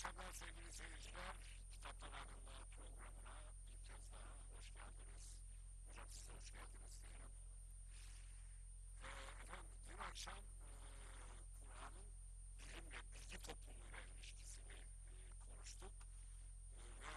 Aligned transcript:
akşamlar 0.00 0.32
sevgili 0.32 0.72
seyirciler. 0.72 1.34
Kitaplar 1.72 2.12
hakkında 2.12 2.52
programına 2.74 3.36
bir 3.74 3.80
kez 3.86 4.02
daha 4.12 4.30
hoş 4.52 4.68
geldiniz. 4.78 5.26
Hocam 5.88 6.08
siz 6.14 6.28
de 6.28 6.32
hoş 6.32 6.48
geldiniz 6.56 6.94
diyelim. 7.04 7.32
Ee, 9.04 9.08
efendim 9.42 9.70
dün 9.88 9.98
akşam 9.98 10.38
e, 10.38 10.78
Kur'an'ın 11.68 12.08
bilim 12.60 12.86
ve 12.92 13.00
bilgi 13.14 13.38
toplumuyla 13.42 14.00
ilişkisini 14.00 14.72
e, 14.72 15.32
konuştuk. 15.48 15.94
E, 16.84 16.88
ve 17.00 17.12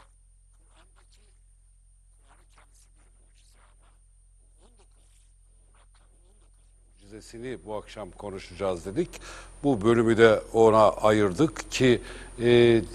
Kur'an'daki 0.60 1.26
Kur'an'ın 2.18 2.50
kendisi 2.56 2.88
bir 2.96 3.08
mucize 3.20 3.62
ama 3.74 3.90
bu 4.60 4.66
19 4.66 4.88
rakamı 5.78 6.18
19 7.14 7.34
mucizesini 7.34 7.58
bu 7.66 7.76
akşam 7.76 8.12
konuşacağız 8.12 8.86
dedik. 8.86 9.10
Bu 9.64 9.82
bölümü 9.82 10.18
de 10.18 10.42
ona 10.54 10.90
ayırdık 10.90 11.72
ki 11.72 12.02
e, 12.40 12.46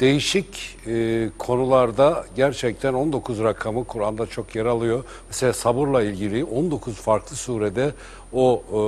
değişik 0.00 0.76
e, 0.86 1.28
konularda 1.38 2.26
gerçekten 2.36 2.95
19 2.95 3.42
rakamı 3.42 3.84
Kur'an'da 3.84 4.26
çok 4.26 4.56
yer 4.56 4.66
alıyor. 4.66 5.04
Mesela 5.28 5.52
sabırla 5.52 6.02
ilgili 6.02 6.45
19 6.45 6.95
farklı 6.95 7.36
surede 7.36 7.95
o 8.32 8.62
e, 8.68 8.78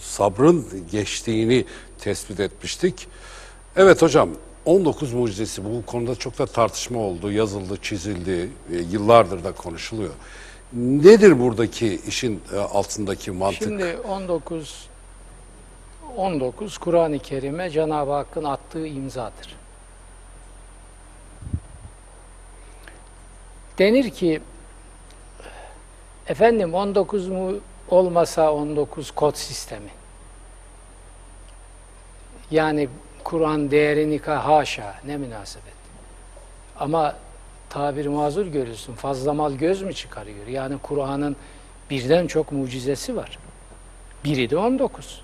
sabrın 0.00 0.66
geçtiğini 0.90 1.64
tespit 1.98 2.40
etmiştik. 2.40 3.08
Evet 3.76 4.02
hocam 4.02 4.28
19 4.64 5.12
mucizesi 5.12 5.64
bu 5.64 5.86
konuda 5.86 6.14
çok 6.14 6.38
da 6.38 6.46
tartışma 6.46 6.98
oldu, 6.98 7.32
yazıldı, 7.32 7.76
çizildi, 7.82 8.50
e, 8.72 8.76
yıllardır 8.92 9.44
da 9.44 9.52
konuşuluyor. 9.52 10.12
Nedir 10.72 11.40
buradaki 11.40 12.00
işin 12.06 12.42
e, 12.54 12.58
altındaki 12.58 13.30
mantık? 13.30 13.62
Şimdi 13.62 13.96
19 14.08 14.90
19 16.16 16.78
Kur'an-ı 16.78 17.18
Kerim'e 17.18 17.70
Cenab-ı 17.70 18.12
Hakk'ın 18.12 18.44
attığı 18.44 18.86
imzadır. 18.86 19.56
Denir 23.78 24.10
ki 24.10 24.40
efendim 26.26 26.74
19 26.74 27.28
mu 27.28 27.54
olmasa 27.88 28.52
19 28.52 29.10
kod 29.10 29.34
sistemi. 29.34 29.90
Yani 32.50 32.88
Kur'an 33.24 33.70
değerini 33.70 34.18
ka 34.18 34.46
haşa 34.46 34.94
ne 35.06 35.16
münasebet. 35.16 35.74
Ama 36.78 37.16
tabir 37.70 38.06
mazur 38.06 38.46
görürsün. 38.46 38.94
Fazla 38.94 39.34
mal 39.34 39.52
göz 39.52 39.82
mü 39.82 39.92
çıkarıyor? 39.92 40.46
Yani 40.46 40.78
Kur'an'ın 40.82 41.36
birden 41.90 42.26
çok 42.26 42.52
mucizesi 42.52 43.16
var. 43.16 43.38
Biri 44.24 44.50
de 44.50 44.56
19. 44.56 45.22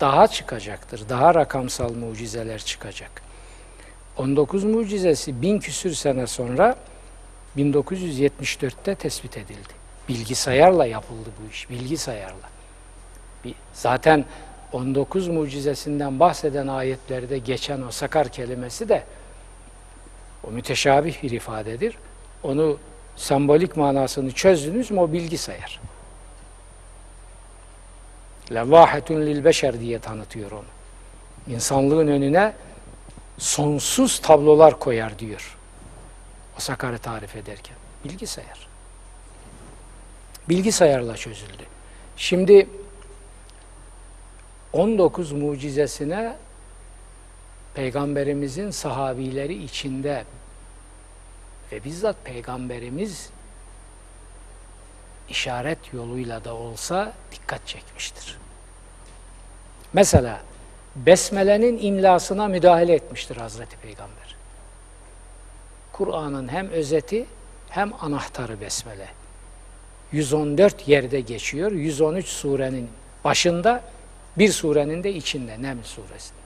Daha 0.00 0.28
çıkacaktır. 0.28 1.08
Daha 1.08 1.34
rakamsal 1.34 1.94
mucizeler 1.94 2.58
çıkacak. 2.58 3.22
19 4.16 4.64
mucizesi 4.64 5.42
bin 5.42 5.58
küsür 5.58 5.94
sene 5.94 6.26
sonra 6.26 6.76
1974'te 7.56 8.94
tespit 8.94 9.36
edildi. 9.36 9.74
Bilgisayarla 10.08 10.86
yapıldı 10.86 11.28
bu 11.42 11.50
iş. 11.52 11.70
Bilgisayarla. 11.70 12.48
Zaten 13.72 14.24
19 14.72 15.28
mucizesinden 15.28 16.20
bahseden 16.20 16.66
ayetlerde 16.66 17.38
geçen 17.38 17.82
o 17.82 17.90
sakar 17.90 18.28
kelimesi 18.28 18.88
de 18.88 19.04
o 20.48 20.50
müteşabih 20.50 21.22
bir 21.22 21.30
ifadedir. 21.30 21.98
Onu 22.42 22.78
sembolik 23.16 23.76
manasını 23.76 24.32
çözdünüz 24.32 24.90
mü 24.90 25.00
o 25.00 25.12
bilgisayar. 25.12 25.80
Levvahetun 28.52 29.20
lil 29.20 29.44
beşer 29.44 29.80
diye 29.80 29.98
tanıtıyor 29.98 30.50
onu. 30.50 30.64
İnsanlığın 31.54 32.08
önüne 32.08 32.52
sonsuz 33.38 34.18
tablolar 34.18 34.78
koyar 34.78 35.18
diyor. 35.18 35.56
O 36.56 36.60
sakarı 36.60 36.98
tarif 36.98 37.36
ederken. 37.36 37.76
Bilgisayar. 38.04 38.68
Bilgisayarla 40.48 41.16
çözüldü. 41.16 41.62
Şimdi 42.16 42.68
19 44.72 45.32
mucizesine 45.32 46.36
Peygamberimizin 47.74 48.70
sahabileri 48.70 49.64
içinde 49.64 50.24
ve 51.72 51.84
bizzat 51.84 52.16
Peygamberimiz 52.24 53.30
işaret 55.28 55.78
yoluyla 55.92 56.44
da 56.44 56.54
olsa 56.54 57.12
dikkat 57.32 57.66
çekmiştir. 57.66 58.38
Mesela 59.92 60.40
Besmele'nin 60.96 61.78
imlasına 61.82 62.48
müdahale 62.48 62.94
etmiştir 62.94 63.36
Hazreti 63.36 63.76
Peygamber. 63.76 64.36
Kur'an'ın 65.92 66.48
hem 66.48 66.68
özeti 66.68 67.26
hem 67.70 67.92
anahtarı 68.00 68.60
Besmele. 68.60 69.08
114 70.12 70.88
yerde 70.88 71.20
geçiyor. 71.20 71.72
113 71.72 72.26
surenin 72.26 72.90
başında, 73.24 73.82
bir 74.38 74.52
surenin 74.52 75.04
de 75.04 75.12
içinde, 75.12 75.62
Neml 75.62 75.82
suresinde. 75.82 76.43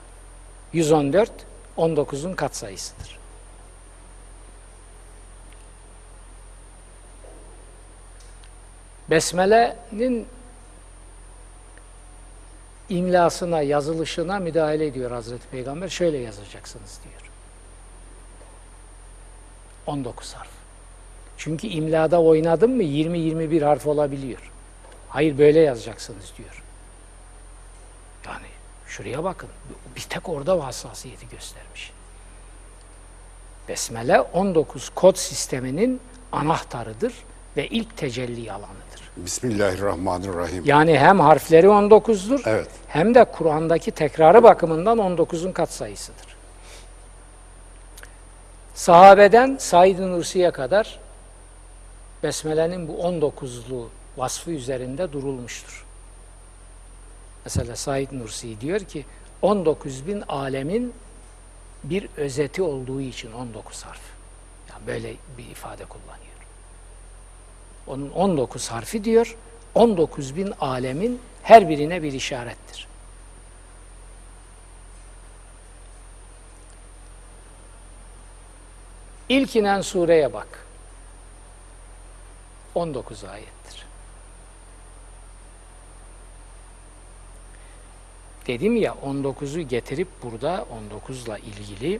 114, 0.73 1.31
19'un 1.77 2.33
katsayısıdır. 2.33 3.19
Besmele'nin 9.09 10.27
imlasına, 12.89 13.61
yazılışına 13.61 14.39
müdahale 14.39 14.85
ediyor 14.85 15.11
Hazreti 15.11 15.47
Peygamber. 15.47 15.89
Şöyle 15.89 16.17
yazacaksınız 16.17 16.99
diyor. 17.03 17.31
19 19.87 20.33
harf. 20.33 20.49
Çünkü 21.37 21.67
imlada 21.67 22.21
oynadın 22.21 22.71
mı 22.71 22.83
20-21 22.83 23.63
harf 23.63 23.87
olabiliyor. 23.87 24.51
Hayır 25.09 25.37
böyle 25.37 25.59
yazacaksınız 25.59 26.33
diyor. 26.37 26.63
Şuraya 28.89 29.23
bakın. 29.23 29.49
Bir 29.95 30.01
tek 30.01 30.29
orada 30.29 30.65
hassasiyeti 30.65 31.29
göstermiş. 31.29 31.91
Besmele 33.67 34.21
19 34.21 34.89
kod 34.89 35.15
sisteminin 35.15 36.01
anahtarıdır 36.31 37.13
ve 37.57 37.67
ilk 37.67 37.97
tecelli 37.97 38.51
alanıdır. 38.51 39.11
Bismillahirrahmanirrahim. 39.17 40.63
Yani 40.65 40.99
hem 40.99 41.19
harfleri 41.19 41.67
19'dur 41.67 42.41
Evet. 42.45 42.69
hem 42.87 43.15
de 43.15 43.25
Kur'an'daki 43.25 43.91
tekrarı 43.91 44.43
bakımından 44.43 44.97
19'un 44.97 45.51
katsayısıdır. 45.51 46.35
Sahabeden 48.75 49.57
Said-i 49.59 50.11
Nursi'ye 50.11 50.51
kadar 50.51 50.99
Besmele'nin 52.23 52.87
bu 52.87 52.91
19'lu 52.91 53.89
vasfı 54.17 54.51
üzerinde 54.51 55.11
durulmuştur. 55.13 55.85
Mesela 57.45 57.75
Said 57.75 58.07
Nursi 58.11 58.61
diyor 58.61 58.79
ki 58.79 59.05
19 59.41 60.07
bin 60.07 60.21
alemin 60.21 60.93
bir 61.83 62.09
özeti 62.17 62.61
olduğu 62.61 63.01
için 63.01 63.31
19 63.31 63.83
harf. 63.83 64.01
Yani 64.69 64.87
böyle 64.87 65.15
bir 65.37 65.45
ifade 65.45 65.85
kullanıyor. 65.85 66.19
Onun 67.87 68.09
19 68.09 68.67
harfi 68.67 69.03
diyor, 69.03 69.37
19 69.75 70.35
bin 70.35 70.53
alemin 70.59 71.21
her 71.43 71.69
birine 71.69 72.03
bir 72.03 72.13
işarettir. 72.13 72.87
İlk 79.29 79.55
inen 79.55 79.81
sureye 79.81 80.33
bak. 80.33 80.65
19 82.75 83.23
ayettir. 83.23 83.88
Dedim 88.49 88.75
ya 88.75 88.95
19'u 89.05 89.61
getirip 89.61 90.07
burada 90.23 90.65
19'la 90.91 91.37
ilgili 91.37 91.99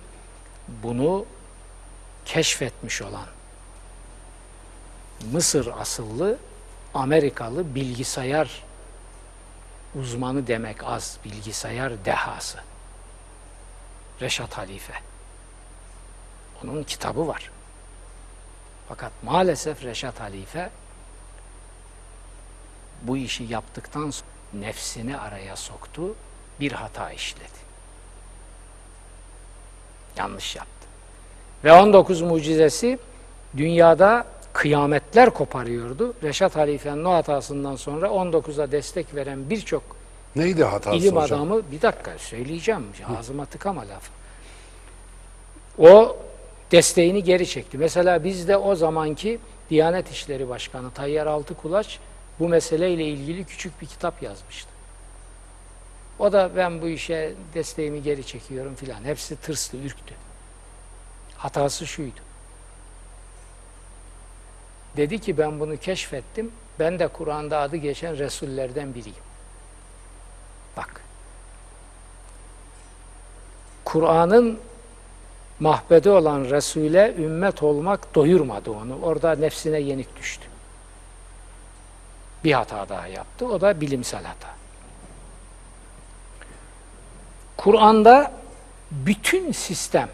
bunu 0.67 1.25
keşfetmiş 2.25 3.01
olan 3.01 3.25
Mısır 5.31 5.67
asıllı 5.79 6.37
Amerikalı 6.93 7.75
bilgisayar 7.75 8.63
uzmanı 9.95 10.47
demek 10.47 10.83
az 10.83 11.17
bilgisayar 11.25 12.05
dehası. 12.05 12.59
Reşat 14.21 14.57
Halife. 14.57 14.93
Onun 16.63 16.83
kitabı 16.83 17.27
var. 17.27 17.51
Fakat 18.87 19.11
maalesef 19.23 19.83
Reşat 19.83 20.19
Halife 20.19 20.69
bu 23.01 23.17
işi 23.17 23.43
yaptıktan 23.43 24.11
sonra 24.11 24.29
nefsini 24.53 25.17
araya 25.17 25.55
soktu, 25.55 26.15
bir 26.59 26.71
hata 26.71 27.11
işledi. 27.11 27.59
Yanlış 30.17 30.55
yaptı. 30.55 30.87
Ve 31.63 31.73
19 31.73 32.21
mucizesi 32.21 32.99
dünyada 33.57 34.25
kıyametler 34.53 35.29
koparıyordu. 35.29 36.13
Reşat 36.23 36.55
Halife'nin 36.55 37.05
o 37.05 37.13
hatasından 37.13 37.75
sonra 37.75 38.07
19'a 38.07 38.71
destek 38.71 39.15
veren 39.15 39.49
birçok 39.49 39.83
Neydi 40.35 40.63
hatası 40.63 40.97
ilim 40.97 41.15
hocam? 41.15 41.41
adamı 41.41 41.61
bir 41.71 41.81
dakika 41.81 42.11
söyleyeceğim 42.17 42.85
ağzıma 43.17 43.45
tıkama 43.45 43.81
lafı. 43.81 44.11
O 45.77 46.17
desteğini 46.71 47.23
geri 47.23 47.47
çekti. 47.47 47.77
Mesela 47.77 48.23
bizde 48.23 48.57
o 48.57 48.75
zamanki 48.75 49.39
Diyanet 49.69 50.11
İşleri 50.11 50.49
Başkanı 50.49 50.91
Tayyar 50.91 51.27
Altıkulaç 51.27 51.99
bu 52.39 52.47
meseleyle 52.47 53.05
ilgili 53.05 53.45
küçük 53.45 53.81
bir 53.81 53.87
kitap 53.87 54.23
yazmıştı. 54.23 54.69
O 56.19 56.31
da 56.31 56.55
ben 56.55 56.81
bu 56.81 56.87
işe 56.87 57.33
desteğimi 57.53 58.03
geri 58.03 58.25
çekiyorum 58.25 58.75
filan. 58.75 59.03
Hepsi 59.03 59.35
tırstı, 59.35 59.77
ürktü. 59.77 60.15
Hatası 61.37 61.87
şuydu. 61.87 62.19
Dedi 64.97 65.19
ki 65.19 65.37
ben 65.37 65.59
bunu 65.59 65.77
keşfettim. 65.77 66.51
Ben 66.79 66.99
de 66.99 67.07
Kur'an'da 67.07 67.59
adı 67.59 67.75
geçen 67.75 68.17
Resullerden 68.17 68.95
biriyim. 68.95 69.23
Bak. 70.77 71.01
Kur'an'ın 73.85 74.59
mahbede 75.59 76.09
olan 76.09 76.43
Resul'e 76.43 77.15
ümmet 77.17 77.63
olmak 77.63 78.15
doyurmadı 78.15 78.71
onu. 78.71 78.99
Orada 79.01 79.35
nefsine 79.35 79.79
yenik 79.79 80.17
düştü. 80.17 80.45
Bir 82.43 82.51
hata 82.53 82.89
daha 82.89 83.07
yaptı. 83.07 83.47
O 83.47 83.61
da 83.61 83.81
bilimsel 83.81 84.23
hata. 84.23 84.58
Kur'an'da 87.59 88.31
bütün 88.91 89.51
sistem 89.51 90.09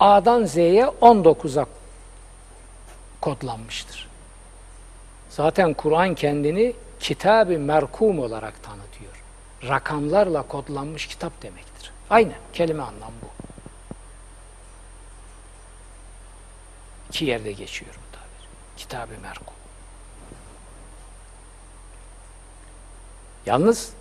A'dan 0.00 0.44
Z'ye 0.44 0.84
19'a 0.84 1.66
kodlanmıştır. 3.20 4.08
Zaten 5.30 5.74
Kur'an 5.74 6.14
kendini 6.14 6.72
kitab-ı 7.00 7.58
merkum 7.58 8.18
olarak 8.18 8.62
tanıtıyor. 8.62 9.22
Rakamlarla 9.68 10.42
kodlanmış 10.42 11.06
kitap 11.06 11.42
demektir. 11.42 11.92
Aynen 12.10 12.38
kelime 12.52 12.82
anlamı 12.82 13.14
bu. 13.22 13.26
İki 17.08 17.24
yerde 17.24 17.52
geçiyorum 17.52 18.00
tabir. 18.12 18.48
Kitab-ı 18.76 19.20
merkum. 19.22 19.54
Yalnız 23.46 23.92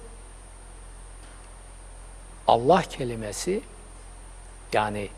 Allah 2.52 2.82
kelimesi 2.82 3.62
yani 4.74 5.10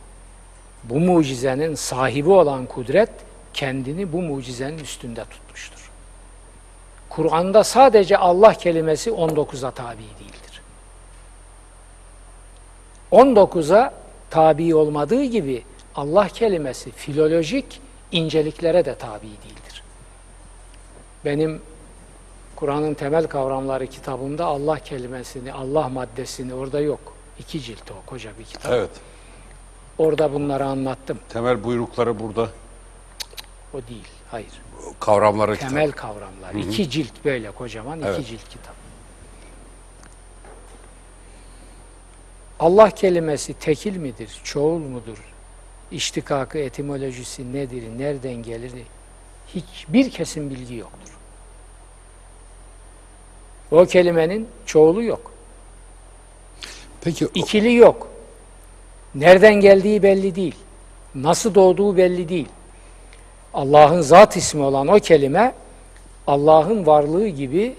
bu 0.83 1.00
mucizenin 1.00 1.75
sahibi 1.75 2.30
olan 2.30 2.65
kudret 2.65 3.09
kendini 3.53 4.13
bu 4.13 4.21
mucizenin 4.21 4.77
üstünde 4.77 5.25
tutmuştur. 5.25 5.91
Kur'an'da 7.09 7.63
sadece 7.63 8.18
Allah 8.18 8.53
kelimesi 8.53 9.09
19'a 9.09 9.71
tabi 9.71 9.97
değildir. 9.97 10.62
19'a 13.12 13.94
tabi 14.29 14.75
olmadığı 14.75 15.24
gibi 15.24 15.63
Allah 15.95 16.27
kelimesi 16.27 16.91
filolojik 16.91 17.81
inceliklere 18.12 18.86
de 18.86 18.95
tabi 18.95 19.21
değildir. 19.21 19.83
Benim 21.25 21.62
Kur'an'ın 22.56 22.94
temel 22.94 23.27
kavramları 23.27 23.88
kitabımda 23.88 24.45
Allah 24.45 24.79
kelimesini, 24.79 25.53
Allah 25.53 25.89
maddesini 25.89 26.53
orada 26.53 26.79
yok. 26.79 27.12
İki 27.43 27.61
cilt 27.61 27.91
o 27.91 28.05
koca 28.05 28.31
bir 28.39 28.43
kitap. 28.43 28.71
Evet. 28.71 28.89
Orada 29.97 30.33
bunları 30.33 30.65
anlattım. 30.65 31.19
Temel 31.29 31.63
buyrukları 31.63 32.19
burada. 32.19 32.49
O 33.73 33.77
değil. 33.77 34.07
Hayır. 34.31 34.61
Kavramları 34.99 35.55
Temel 35.55 35.91
kavramlar. 35.91 36.53
İki 36.53 36.89
cilt 36.89 37.25
böyle 37.25 37.51
kocaman 37.51 38.01
Evet. 38.01 38.19
iki 38.19 38.27
cilt 38.29 38.49
kitap. 38.49 38.75
Allah 42.59 42.89
kelimesi 42.89 43.53
tekil 43.53 43.97
midir, 43.97 44.41
çoğul 44.43 44.79
mudur? 44.79 45.17
İştikakı, 45.91 46.57
etimolojisi 46.57 47.53
nedir, 47.53 47.83
nereden 47.97 48.33
gelir? 48.33 48.71
Hiçbir 49.47 50.11
kesin 50.11 50.49
bilgi 50.49 50.75
yoktur. 50.75 51.17
O 53.71 53.85
kelimenin 53.85 54.47
çoğulu 54.65 55.03
yok. 55.03 55.32
Peki 57.03 57.27
İkili 57.35 57.73
yok. 57.73 58.07
Nereden 59.15 59.53
geldiği 59.53 60.03
belli 60.03 60.35
değil. 60.35 60.55
Nasıl 61.15 61.55
doğduğu 61.55 61.97
belli 61.97 62.29
değil. 62.29 62.47
Allah'ın 63.53 64.01
zat 64.01 64.38
ismi 64.38 64.63
olan 64.63 64.88
o 64.88 65.00
kelime 65.00 65.53
Allah'ın 66.27 66.85
varlığı 66.85 67.27
gibi 67.27 67.75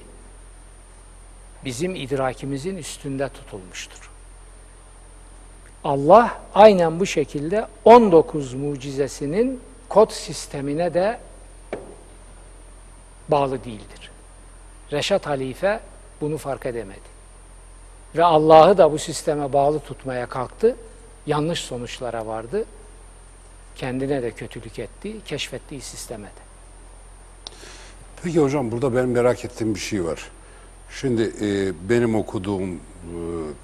bizim 1.64 1.94
idrakimizin 1.94 2.76
üstünde 2.76 3.28
tutulmuştur. 3.28 4.10
Allah 5.84 6.38
aynen 6.54 7.00
bu 7.00 7.06
şekilde 7.06 7.66
19 7.84 8.54
mucizesinin 8.54 9.60
kod 9.88 10.10
sistemine 10.10 10.94
de 10.94 11.18
bağlı 13.28 13.64
değildir. 13.64 14.10
Reşat 14.92 15.26
Halife 15.26 15.80
bunu 16.20 16.38
fark 16.38 16.66
edemedi. 16.66 17.13
Ve 18.16 18.24
Allah'ı 18.24 18.78
da 18.78 18.92
bu 18.92 18.98
sisteme 18.98 19.52
bağlı 19.52 19.80
tutmaya 19.80 20.26
kalktı. 20.26 20.76
Yanlış 21.26 21.60
sonuçlara 21.60 22.26
vardı. 22.26 22.64
Kendine 23.76 24.22
de 24.22 24.30
kötülük 24.30 24.78
etti, 24.78 25.16
keşfettiği 25.24 25.80
sisteme 25.80 26.26
de. 26.26 26.44
Peki 28.22 28.40
hocam 28.40 28.70
burada 28.70 28.96
ben 28.96 29.08
merak 29.08 29.44
ettiğim 29.44 29.74
bir 29.74 29.80
şey 29.80 30.04
var. 30.04 30.30
Şimdi 30.90 31.32
e, 31.40 31.72
benim 31.88 32.14
okuduğum, 32.14 32.74
e, 32.74 32.78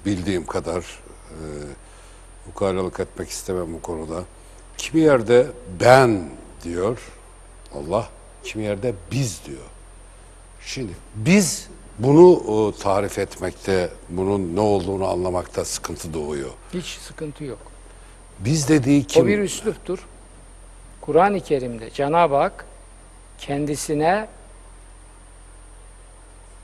bildiğim 0.05 0.45
kadar 0.45 0.79
e, 1.29 1.37
ukalalık 2.49 2.99
etmek 2.99 3.29
istemem 3.29 3.73
bu 3.73 3.81
konuda. 3.81 4.23
Kimi 4.77 5.01
yerde 5.01 5.47
ben 5.79 6.29
diyor 6.63 6.99
Allah, 7.75 8.09
kimi 8.43 8.63
yerde 8.63 8.93
biz 9.11 9.41
diyor. 9.45 9.65
Şimdi 10.61 10.91
biz 11.15 11.67
bunu 12.03 12.41
e, 12.47 12.79
tarif 12.81 13.19
etmekte, 13.19 13.89
bunun 14.09 14.55
ne 14.55 14.59
olduğunu 14.59 15.07
anlamakta 15.07 15.65
sıkıntı 15.65 16.13
doğuyor. 16.13 16.49
Hiç 16.73 16.85
sıkıntı 16.85 17.43
yok. 17.43 17.59
Biz 18.39 18.69
dediği 18.69 19.03
kim? 19.03 19.23
O 19.23 19.27
bir 19.27 19.39
üsluptur. 19.39 20.07
Kur'an-ı 21.01 21.39
Kerim'de 21.39 21.89
Cenab-ı 21.89 22.35
Hak 22.35 22.65
kendisine 23.37 24.27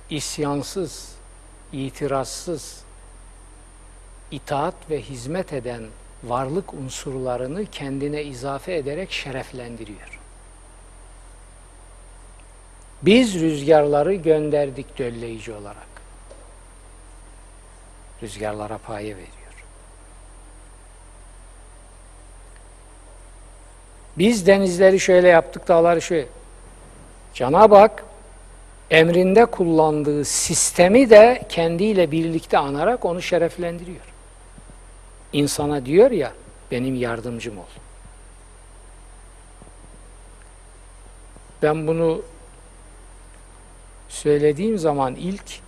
isyansız, 0.10 1.12
itirazsız, 1.74 2.82
itaat 4.32 4.76
ve 4.90 5.02
hizmet 5.02 5.54
eden 5.54 5.84
varlık 6.24 6.74
unsurlarını 6.74 7.66
kendine 7.66 8.24
izafe 8.24 8.76
ederek 8.76 9.12
şereflendiriyor. 9.12 10.17
Biz 13.02 13.40
rüzgarları 13.40 14.14
gönderdik 14.14 14.98
dölleyici 14.98 15.54
olarak. 15.54 15.88
Rüzgarlara 18.22 18.78
paye 18.78 19.16
veriyor. 19.16 19.32
Biz 24.18 24.48
denizleri 24.48 25.00
şöyle 25.00 25.28
yaptık, 25.28 25.68
dağları 25.68 26.02
şöyle. 26.02 26.28
Cenab-ı 27.34 27.76
Hak 27.76 28.04
emrinde 28.92 29.46
kullandığı 29.46 30.26
sistemi 30.26 31.10
de 31.10 31.46
kendiyle 31.50 32.12
birlikte 32.12 32.58
anarak 32.58 33.06
onu 33.06 33.22
şereflendiriyor. 33.22 34.14
İnsana 35.34 35.86
diyor 35.86 36.12
ya, 36.12 36.34
benim 36.72 36.96
yardımcım 36.96 37.58
ol. 37.58 37.64
Ben 41.62 41.88
bunu 41.88 42.22
söylediğim 44.10 44.78
zaman 44.78 45.16
ilk 45.16 45.60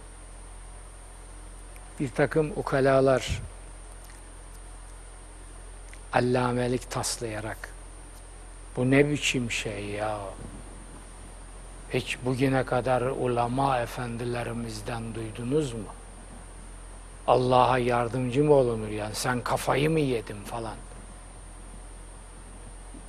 bir 1.99 2.09
takım 2.09 2.51
ukalalar 2.55 3.41
allamelik 6.13 6.91
taslayarak 6.91 7.73
bu 8.75 8.91
ne 8.91 9.09
biçim 9.09 9.51
şey 9.51 9.85
ya? 9.85 10.19
Hiç 11.93 12.17
bugüne 12.25 12.63
kadar 12.63 13.01
ulema 13.01 13.79
efendilerimizden 13.79 15.15
duydunuz 15.15 15.73
mu? 15.73 15.85
Allah'a 17.27 17.77
yardımcı 17.77 18.43
mı 18.43 18.53
olunur 18.53 18.87
yani? 18.87 19.15
Sen 19.15 19.41
kafayı 19.41 19.89
mı 19.89 19.99
yedin 19.99 20.43
falan? 20.43 20.75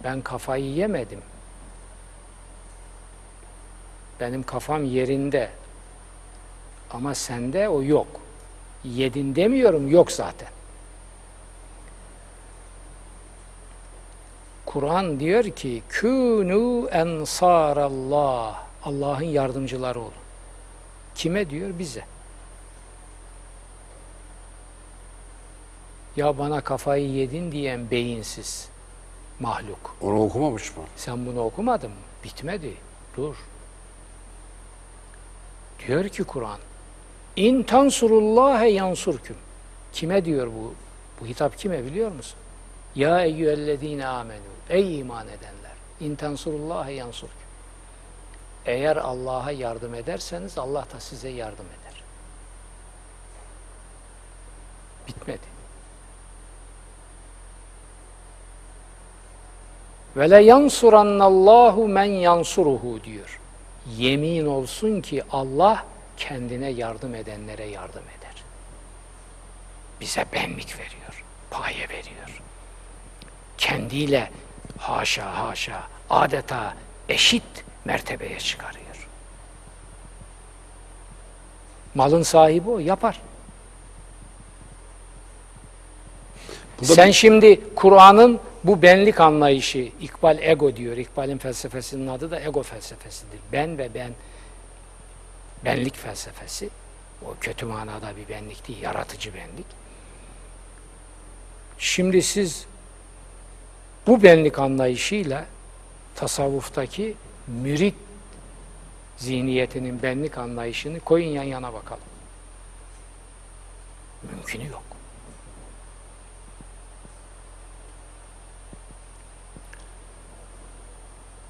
Ben 0.05 0.21
kafayı 0.21 0.65
yemedim. 0.65 1.23
Benim 4.21 4.43
kafam 4.43 4.85
yerinde. 4.85 5.50
Ama 6.91 7.15
sende 7.15 7.69
o 7.69 7.83
yok. 7.83 8.07
Yedin 8.85 9.35
demiyorum, 9.35 9.89
yok 9.89 10.12
zaten. 10.12 10.49
Kur'an 14.67 15.21
diyor 15.21 15.45
ki 15.45 15.83
künü 15.89 16.89
ensarallah 16.89 18.62
Allah'ın 18.83 19.25
yardımcıları 19.25 20.00
olun. 20.00 20.12
Kime 21.15 21.50
diyor? 21.50 21.79
Bize. 21.79 22.05
Ya 26.17 26.39
bana 26.39 26.61
kafayı 26.61 27.11
yedin 27.11 27.53
diyen 27.53 27.91
beyinsiz 27.91 28.69
mahluk. 29.41 29.97
Onu 30.00 30.23
okumamış 30.23 30.77
mı? 30.77 30.83
Sen 30.97 31.27
bunu 31.27 31.41
okumadın 31.41 31.91
mı? 31.91 31.97
Bitmedi. 32.25 32.75
Dur. 33.17 33.37
Diyor 35.87 36.09
ki 36.09 36.25
Kur'an 36.25 36.59
İn 37.37 37.63
tansurullâhe 37.63 38.69
yansurküm. 38.69 39.37
Kime 39.93 40.25
diyor 40.25 40.47
bu? 40.47 40.75
Bu 41.21 41.27
hitap 41.27 41.59
kime 41.59 41.85
biliyor 41.85 42.13
musun? 42.13 42.39
Ya 42.95 43.25
eyyühellezine 43.25 44.07
amenu. 44.07 44.41
Ey 44.69 44.99
iman 44.99 45.29
edenler. 45.29 45.73
İn 46.01 46.15
tansurullâhe 46.15 46.93
yansurküm. 46.93 47.37
Eğer 48.67 48.97
Allah'a 48.97 49.51
yardım 49.51 49.95
ederseniz 49.95 50.59
Allah 50.59 50.87
da 50.95 51.01
size 51.01 51.29
yardım 51.29 51.67
eder. 51.67 52.03
Bitmedi. 55.09 55.61
Ve 60.17 60.31
le 60.31 60.43
yansurannallahu 60.43 61.89
men 61.89 62.05
yansuruhu 62.05 63.05
diyor. 63.05 63.40
Yemin 63.97 64.47
olsun 64.47 65.01
ki 65.01 65.23
Allah 65.33 65.87
kendine 66.17 66.69
yardım 66.71 67.15
edenlere 67.15 67.65
yardım 67.67 68.03
eder. 68.19 68.35
Bize 70.01 70.25
benlik 70.33 70.75
veriyor, 70.79 71.25
paye 71.51 71.89
veriyor. 71.89 72.43
Kendiyle 73.59 74.31
haşa 74.79 75.39
haşa 75.49 75.83
adeta 76.11 76.75
eşit 77.09 77.43
mertebeye 77.85 78.39
çıkarıyor. 78.39 79.09
Malın 81.95 82.23
sahibi 82.23 82.71
o 82.71 82.79
yapar. 82.79 83.21
Burada 86.81 86.95
Sen 86.95 87.09
bir- 87.09 87.13
şimdi 87.13 87.75
Kur'an'ın 87.75 88.41
bu 88.64 88.83
benlik 88.83 89.21
anlayışı, 89.21 89.79
İkbal 90.00 90.38
ego 90.43 90.76
diyor. 90.76 90.97
İkbal'in 90.97 91.38
felsefesinin 91.38 92.07
adı 92.07 92.31
da 92.31 92.40
ego 92.40 92.62
felsefesidir. 92.62 93.40
Ben 93.52 93.79
ve 93.79 93.95
ben, 93.95 94.12
benlik 95.64 95.97
felsefesi. 95.97 96.71
O 97.26 97.35
kötü 97.40 97.67
manada 97.67 98.17
bir 98.17 98.29
benlik 98.29 98.69
değil, 98.69 98.83
yaratıcı 98.83 99.35
benlik. 99.35 99.67
Şimdi 101.79 102.23
siz 102.23 102.67
bu 104.07 104.23
benlik 104.23 104.59
anlayışıyla 104.59 105.47
tasavvuftaki 106.14 107.14
mürit 107.47 107.95
zihniyetinin 109.17 110.02
benlik 110.02 110.38
anlayışını 110.38 111.00
koyun 111.00 111.29
yan 111.29 111.43
yana 111.43 111.73
bakalım. 111.73 112.02
Mümkünü 114.23 114.67
yok. 114.67 114.83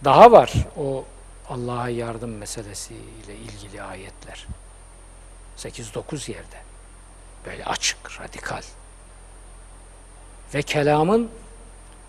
Daha 0.05 0.33
var 0.33 0.53
o 0.77 1.05
Allah'a 1.49 1.89
yardım 1.89 2.37
meselesiyle 2.37 3.37
ilgili 3.45 3.83
ayetler. 3.83 4.47
8-9 5.59 6.31
yerde. 6.31 6.57
Böyle 7.47 7.65
açık, 7.65 8.21
radikal. 8.21 8.63
Ve 10.55 10.63
kelamın 10.63 11.31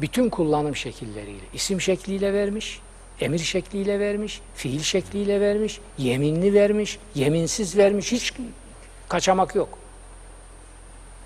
bütün 0.02 0.30
kullanım 0.30 0.76
şekilleriyle, 0.76 1.46
isim 1.54 1.82
şekliyle 1.82 2.34
vermiş, 2.34 2.80
emir 3.20 3.40
şekliyle 3.40 4.00
vermiş, 4.00 4.42
fiil 4.56 4.82
şekliyle 4.82 5.42
vermiş, 5.42 5.80
yeminli 5.98 6.54
vermiş, 6.54 7.00
yeminsiz 7.16 7.78
vermiş, 7.78 8.12
hiç 8.12 8.34
kaçamak 9.10 9.56
yok. 9.56 9.78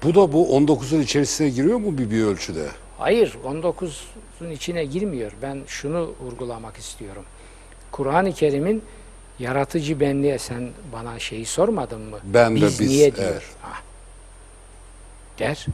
Bu 0.04 0.16
da 0.16 0.34
bu 0.34 0.48
19'un 0.48 1.02
içerisine 1.02 1.50
giriyor 1.50 1.78
mu 1.78 1.98
bir, 1.98 2.12
bir 2.12 2.24
ölçüde? 2.24 2.68
Hayır, 2.98 3.38
19'un 3.46 4.52
içine 4.52 4.86
girmiyor. 4.86 5.32
Ben 5.42 5.64
şunu 5.68 6.14
vurgulamak 6.22 6.78
istiyorum. 6.78 7.24
Kur'an-ı 7.92 8.34
Kerim'in 8.34 8.84
yaratıcı 9.40 10.00
benliğe 10.00 10.40
sen 10.40 10.70
bana 10.94 11.20
şeyi 11.20 11.46
sormadın 11.46 12.02
mı? 12.02 12.20
Ben 12.24 12.56
biz, 12.56 12.80
biz, 12.80 12.90
niye 12.90 13.16
diyor. 13.16 13.32
evet. 13.32 13.44
Ha. 13.62 13.72
Der. 15.40 15.66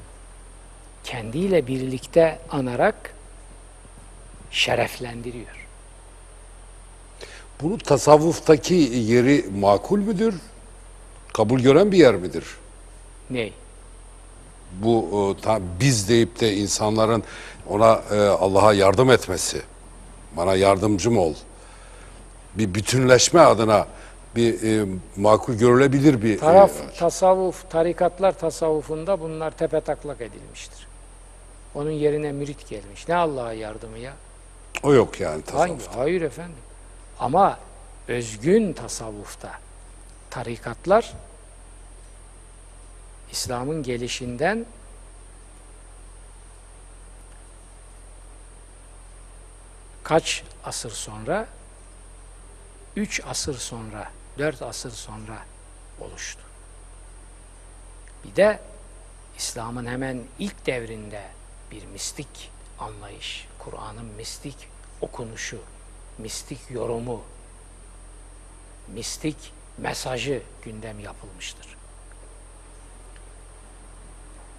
Kendiyle 1.03 1.67
birlikte 1.67 2.39
anarak 2.51 3.13
şereflendiriyor. 4.51 5.67
Bunu 7.61 7.77
tasavvuftaki 7.77 8.73
yeri 8.93 9.45
makul 9.59 9.99
müdür? 9.99 10.35
Kabul 11.33 11.59
gören 11.59 11.91
bir 11.91 11.97
yer 11.97 12.15
midir? 12.15 12.45
Ney? 13.29 13.53
Bu 14.71 15.35
e, 15.47 15.59
biz 15.79 16.09
deyip 16.09 16.39
de 16.39 16.53
insanların 16.53 17.23
ona 17.69 18.01
e, 18.11 18.19
Allah'a 18.27 18.73
yardım 18.73 19.11
etmesi. 19.11 19.61
Bana 20.37 20.55
yardımcım 20.55 21.17
ol. 21.17 21.33
Bir 22.55 22.73
bütünleşme 22.73 23.39
adına 23.39 23.87
bir 24.35 24.81
e, 24.81 24.85
makul 25.15 25.53
görülebilir 25.53 26.21
bir 26.21 26.37
Taraf, 26.39 26.71
e, 26.71 26.97
tasavvuf, 26.97 27.69
tarikatlar 27.69 28.31
tasavvufunda 28.39 29.19
bunlar 29.19 29.51
tepe 29.51 29.81
taklak 29.81 30.21
edilmiştir. 30.21 30.87
Onun 31.75 31.91
yerine 31.91 32.31
mürit 32.31 32.69
gelmiş. 32.69 33.07
Ne 33.07 33.15
Allah'a 33.15 33.53
yardımı 33.53 33.97
ya? 33.97 34.13
o 34.83 34.93
yok 34.93 35.19
yani 35.19 35.31
Hangi? 35.31 35.45
tasavvufta. 35.45 35.99
Hayır 35.99 36.21
efendim. 36.21 36.55
Ama 37.19 37.59
özgün 38.07 38.73
tasavvufta 38.73 39.51
tarikatlar 40.29 41.13
İslam'ın 43.31 43.83
gelişinden 43.83 44.65
kaç 50.03 50.43
asır 50.63 50.91
sonra? 50.91 51.47
Üç 52.95 53.21
asır 53.25 53.57
sonra, 53.57 54.11
dört 54.37 54.61
asır 54.61 54.91
sonra 54.91 55.45
oluştu. 55.99 56.41
Bir 58.23 58.35
de 58.35 58.59
İslam'ın 59.37 59.85
hemen 59.85 60.23
ilk 60.39 60.65
devrinde 60.65 61.23
bir 61.71 61.85
mistik 61.85 62.51
anlayış, 62.79 63.47
Kur'an'ın 63.59 64.05
mistik 64.05 64.69
okunuşu, 65.01 65.61
mistik 66.17 66.59
yorumu, 66.69 67.21
mistik 68.87 69.53
mesajı 69.77 70.41
gündem 70.63 70.99
yapılmıştır. 70.99 71.80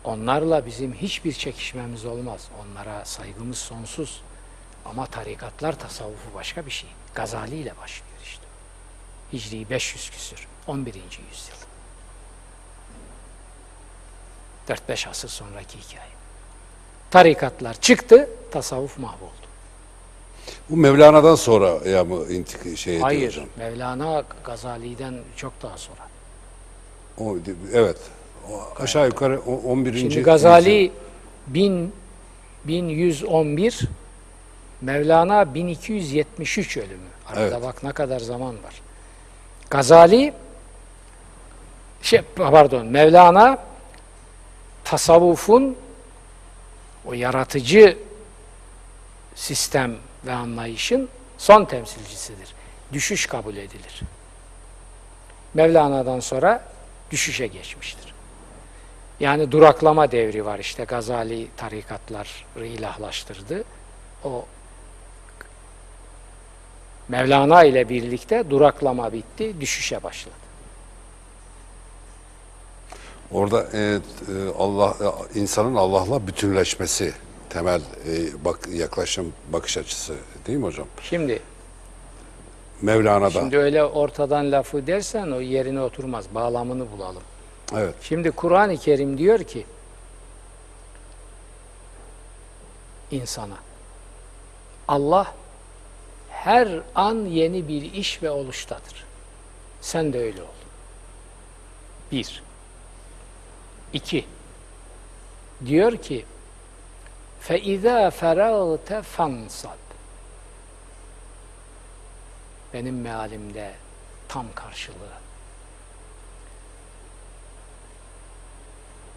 Onlarla 0.04 0.66
bizim 0.66 0.92
hiçbir 0.94 1.32
çekişmemiz 1.32 2.04
olmaz. 2.04 2.48
Onlara 2.62 3.04
saygımız 3.04 3.58
sonsuz. 3.58 4.22
Ama 4.84 5.06
tarikatlar 5.06 5.78
tasavvufu 5.78 6.34
başka 6.34 6.66
bir 6.66 6.70
şey. 6.70 6.90
Gazali 7.14 7.56
ile 7.56 7.76
başlıyor 7.76 8.12
işte. 8.24 8.44
Hicri 9.32 9.70
500 9.70 10.10
küsür. 10.10 10.46
11. 10.66 10.94
yüzyıl. 10.94 11.56
4-5 14.68 15.08
asır 15.08 15.28
sonraki 15.28 15.78
hikaye. 15.78 16.08
Tarikatlar 17.10 17.74
çıktı, 17.80 18.30
tasavvuf 18.50 18.98
mahvoldu. 18.98 19.32
Bu 20.70 20.76
Mevlana'dan 20.76 21.34
sonra 21.34 21.88
ya 21.88 22.04
mı 22.04 22.32
intik 22.32 22.78
şey 22.78 23.00
Hayır, 23.00 23.28
hocam? 23.28 23.44
Mevlana 23.56 24.24
Gazali'den 24.44 25.14
çok 25.36 25.62
daha 25.62 25.78
sonra. 25.78 26.08
O, 27.18 27.36
evet. 27.72 27.98
O, 28.50 28.82
aşağı 28.82 29.06
yukarı 29.06 29.40
o- 29.40 29.70
11. 29.70 29.98
Şimdi. 29.98 30.22
Gazali 30.22 30.92
1000 31.46 31.92
1111 32.64 33.80
Mevlana 34.80 35.54
1273 35.54 36.76
ölümü. 36.76 36.98
Arada 37.28 37.42
Evet. 37.42 37.62
bak 37.62 37.82
ne 37.82 37.92
kadar 37.92 38.20
zaman 38.20 38.54
var. 38.64 38.82
Gazali 39.70 40.34
şey 42.02 42.22
pardon 42.36 42.86
Mevlana 42.86 43.58
tasavvufun 44.84 45.76
o 47.06 47.12
yaratıcı 47.12 47.98
sistem 49.34 49.96
ve 50.26 50.32
anlayışın 50.32 51.08
son 51.38 51.64
temsilcisidir. 51.64 52.54
Düşüş 52.92 53.26
kabul 53.26 53.56
edilir. 53.56 54.00
Mevlana'dan 55.54 56.20
sonra 56.20 56.64
düşüşe 57.10 57.46
geçmiştir. 57.46 58.11
Yani 59.22 59.52
duraklama 59.52 60.12
devri 60.12 60.44
var 60.44 60.58
işte 60.58 60.84
Gazali 60.84 61.48
tarikatları 61.56 62.66
ilahlaştırdı. 62.66 63.64
O 64.24 64.44
Mevlana 67.08 67.64
ile 67.64 67.88
birlikte 67.88 68.50
duraklama 68.50 69.12
bitti, 69.12 69.60
düşüşe 69.60 70.02
başladı. 70.02 70.34
Orada 73.32 73.66
e, 73.72 73.78
e, 73.78 74.00
Allah 74.58 74.96
e, 75.34 75.38
insanın 75.38 75.74
Allah'la 75.74 76.26
bütünleşmesi 76.26 77.12
temel 77.50 77.80
e, 77.80 78.44
bak 78.44 78.58
yaklaşım 78.72 79.32
bakış 79.52 79.78
açısı 79.78 80.14
değil 80.46 80.58
mi 80.58 80.64
hocam? 80.64 80.86
Şimdi 81.02 81.42
Mevlana'da. 82.82 83.40
şimdi 83.40 83.58
öyle 83.58 83.84
ortadan 83.84 84.52
lafı 84.52 84.86
dersen 84.86 85.30
o 85.30 85.40
yerine 85.40 85.80
oturmaz. 85.80 86.24
Bağlamını 86.34 86.92
bulalım. 86.92 87.22
Evet. 87.73 87.95
Şimdi 88.01 88.31
Kur'an-ı 88.31 88.77
Kerim 88.77 89.17
diyor 89.17 89.43
ki 89.43 89.65
insana. 93.11 93.57
Allah 94.87 95.33
her 96.29 96.81
an 96.95 97.25
yeni 97.25 97.67
bir 97.67 97.93
iş 97.93 98.23
ve 98.23 98.29
oluştadır. 98.29 99.05
Sen 99.81 100.13
de 100.13 100.19
öyle 100.19 100.41
ol. 100.41 100.57
Bir. 102.11 102.43
İki. 103.93 104.25
Diyor 105.65 105.97
ki 105.97 106.25
فَاِذَا 107.47 108.11
فَرَغْتَ 108.11 109.03
فَانْصَبْ 109.17 109.77
Benim 112.73 113.01
mealimde 113.01 113.73
tam 114.27 114.45
karşılığı. 114.55 115.17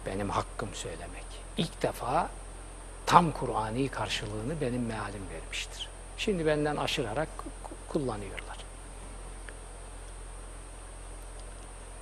Benim 0.06 0.30
hakkım 0.30 0.68
söylemek. 0.74 1.24
İlk 1.56 1.82
defa 1.82 2.30
tam 3.06 3.32
Kur'ani 3.32 3.88
karşılığını 3.88 4.60
benim 4.60 4.86
mealim 4.86 5.22
vermiştir. 5.34 5.88
Şimdi 6.18 6.46
benden 6.46 6.76
aşırarak 6.76 7.28
kullanıyorlar. 7.88 8.56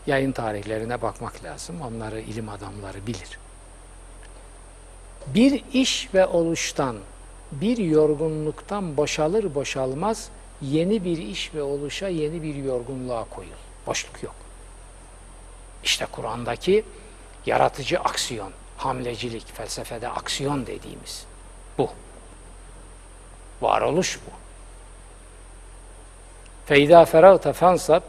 Yayın 0.06 0.32
tarihlerine 0.32 1.02
bakmak 1.02 1.44
lazım. 1.44 1.80
Onları 1.80 2.20
ilim 2.20 2.48
adamları 2.48 3.06
bilir. 3.06 3.38
Bir 5.26 5.64
iş 5.72 6.08
ve 6.14 6.26
oluştan, 6.26 6.96
bir 7.52 7.78
yorgunluktan 7.78 8.96
boşalır 8.96 9.54
boşalmaz 9.54 10.28
yeni 10.62 11.04
bir 11.04 11.18
iş 11.18 11.54
ve 11.54 11.62
oluşa 11.62 12.08
yeni 12.08 12.42
bir 12.42 12.54
yorgunluğa 12.54 13.24
koyul. 13.24 13.50
Boşluk 13.86 14.22
yok. 14.22 14.34
İşte 15.84 16.06
Kur'an'daki 16.12 16.84
yaratıcı 17.46 18.00
aksiyon, 18.00 18.52
hamlecilik, 18.76 19.54
felsefede 19.54 20.08
aksiyon 20.08 20.66
dediğimiz 20.66 21.26
bu. 21.78 21.90
Varoluş 23.62 24.18
bu. 24.26 24.30
Feyda 26.66 27.04
feragta 27.04 27.52
fansab 27.52 28.02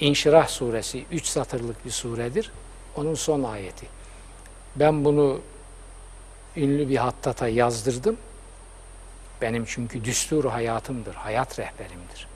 İnşirah 0.00 0.48
suresi 0.48 1.04
3 1.12 1.26
satırlık 1.26 1.84
bir 1.84 1.90
suredir. 1.90 2.52
Onun 2.96 3.14
son 3.14 3.42
ayeti. 3.42 3.86
Ben 4.76 5.04
bunu 5.04 5.40
ünlü 6.56 6.88
bir 6.88 6.96
hattata 6.96 7.48
yazdırdım. 7.48 8.16
Benim 9.42 9.64
çünkü 9.64 10.04
düstur 10.04 10.44
hayatımdır, 10.44 11.14
hayat 11.14 11.58
rehberimdir. 11.58 12.28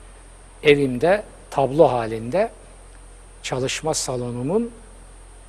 Evimde 0.63 1.23
tablo 1.49 1.91
halinde 1.91 2.51
çalışma 3.45 3.93
salonumun 3.93 4.71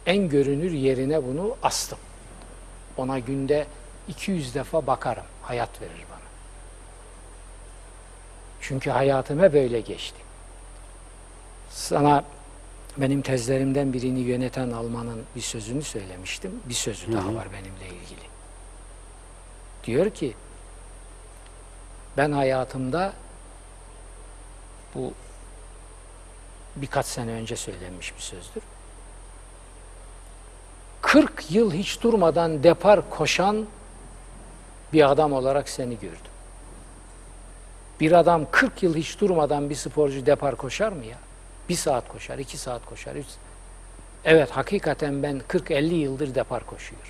en 0.06 0.28
görünür 0.28 0.70
yerine 0.70 1.24
bunu 1.24 1.56
astım. 1.62 1.98
Ona 2.96 3.18
günde 3.18 3.66
200 4.08 4.54
defa 4.54 4.86
bakarım. 4.86 5.24
Hayat 5.42 5.80
verir 5.80 6.04
bana. 6.10 6.20
Çünkü 8.60 8.90
hayatım 8.90 9.40
hep 9.40 9.52
böyle 9.52 9.80
geçti. 9.80 10.18
Sana 11.70 12.24
benim 12.96 13.22
tezlerimden 13.22 13.92
birini 13.92 14.20
yöneten 14.20 14.70
Alman'ın 14.70 15.22
bir 15.36 15.40
sözünü 15.40 15.82
söylemiştim. 15.82 16.60
Bir 16.64 16.74
sözü 16.74 17.12
daha 17.12 17.34
var 17.34 17.48
benimle 17.52 17.86
ilgili. 17.86 18.26
Diyor 19.84 20.10
ki 20.10 20.34
ben 22.16 22.32
hayatımda 22.32 23.12
bu 24.94 25.12
birkaç 26.76 27.06
sene 27.06 27.30
önce 27.30 27.56
söylenmiş 27.56 28.16
bir 28.16 28.22
sözdür. 28.22 28.62
40 31.02 31.50
yıl 31.50 31.72
hiç 31.72 32.02
durmadan 32.02 32.62
depar 32.62 33.10
koşan 33.10 33.66
bir 34.92 35.10
adam 35.10 35.32
olarak 35.32 35.68
seni 35.68 35.94
gördüm. 35.94 36.18
Bir 38.00 38.12
adam 38.12 38.46
40 38.50 38.82
yıl 38.82 38.94
hiç 38.96 39.20
durmadan 39.20 39.70
bir 39.70 39.74
sporcu 39.74 40.26
depar 40.26 40.56
koşar 40.56 40.92
mı 40.92 41.04
ya? 41.04 41.18
Bir 41.68 41.74
saat 41.74 42.08
koşar, 42.08 42.38
iki 42.38 42.58
saat 42.58 42.86
koşar. 42.86 43.14
Üç... 43.14 43.26
Evet 44.24 44.50
hakikaten 44.50 45.22
ben 45.22 45.42
40-50 45.48 45.94
yıldır 45.94 46.34
depar 46.34 46.66
koşuyorum. 46.66 47.08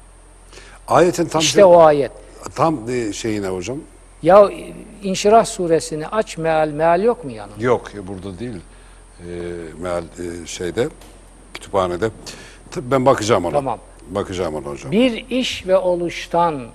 Ayetin 0.88 1.26
tam 1.26 1.40
İşte 1.40 1.64
o 1.64 1.80
ayet. 1.80 2.12
tam 2.54 2.90
e, 2.90 3.12
şeyine 3.12 3.48
hocam. 3.48 3.78
Ya 4.22 4.50
İnşirah 5.02 5.44
suresini 5.44 6.08
aç 6.08 6.38
meal, 6.38 6.68
meal 6.68 7.02
yok 7.02 7.24
mu 7.24 7.30
yanında? 7.30 7.64
Yok 7.64 7.94
ya 7.94 8.06
burada 8.06 8.38
değil. 8.38 8.60
E, 9.20 9.24
meal 9.80 10.04
e, 10.04 10.46
şeyde 10.46 10.88
kütüphanede. 11.54 12.10
Tabii 12.70 12.90
ben 12.90 13.06
bakacağım 13.06 13.44
ona. 13.44 13.52
Tamam. 13.52 13.78
Bakacağım 14.08 14.54
ona 14.54 14.66
hocam. 14.66 14.92
Bir 14.92 15.30
iş 15.30 15.66
ve 15.66 15.76
oluştan, 15.76 16.66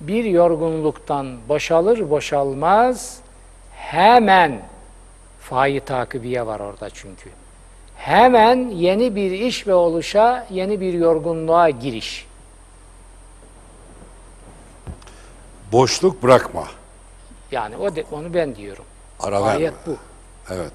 bir 0.00 0.24
yorgunluktan 0.24 1.36
boşalır 1.48 2.10
boşalmaz 2.10 3.18
hemen 3.74 4.62
fayı 5.40 5.84
takibiye 5.84 6.46
var 6.46 6.60
orada 6.60 6.90
çünkü. 6.90 7.30
Hemen 7.96 8.68
yeni 8.68 9.16
bir 9.16 9.30
iş 9.30 9.66
ve 9.66 9.74
oluşa, 9.74 10.46
yeni 10.50 10.80
bir 10.80 10.92
yorgunluğa 10.92 11.70
giriş. 11.70 12.26
Boşluk 15.72 16.22
bırakma. 16.22 16.64
Yani 17.52 17.76
o 17.76 17.96
de, 17.96 18.04
onu 18.12 18.34
ben 18.34 18.56
diyorum. 18.56 18.84
Ara 19.22 19.42
verme. 19.44 19.50
Ayet 19.56 19.74
bu. 19.86 19.96
Evet. 20.50 20.72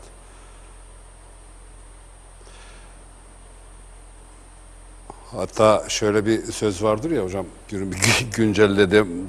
Hatta 5.32 5.84
şöyle 5.88 6.26
bir 6.26 6.52
söz 6.52 6.84
vardır 6.84 7.12
ya 7.12 7.24
hocam, 7.24 7.46
gün- 7.70 7.96
güncelledim 8.36 9.28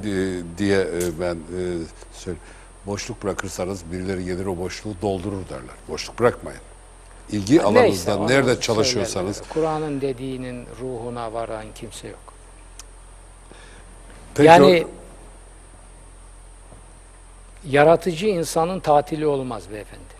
diye 0.58 0.80
e, 0.80 1.20
ben 1.20 1.34
e, 1.34 1.60
söyle. 2.12 2.38
Boşluk 2.86 3.22
bırakırsanız 3.22 3.92
birileri 3.92 4.24
gelir 4.24 4.46
o 4.46 4.58
boşluğu 4.58 4.94
doldurur 5.02 5.48
derler. 5.48 5.74
Boşluk 5.88 6.18
bırakmayın. 6.18 6.60
İlgi 7.32 7.52
Neyse, 7.52 7.66
alanınızda 7.66 8.16
nerede 8.26 8.60
çalışıyorsanız. 8.60 9.42
Kur'an'ın 9.48 10.00
dediğinin 10.00 10.66
ruhuna 10.80 11.32
varan 11.32 11.64
kimse 11.74 12.08
yok. 12.08 12.18
Peki 14.34 14.46
yani 14.46 14.86
o- 14.86 14.97
yaratıcı 17.66 18.26
insanın 18.26 18.80
tatili 18.80 19.26
olmaz 19.26 19.70
beyefendi. 19.70 20.18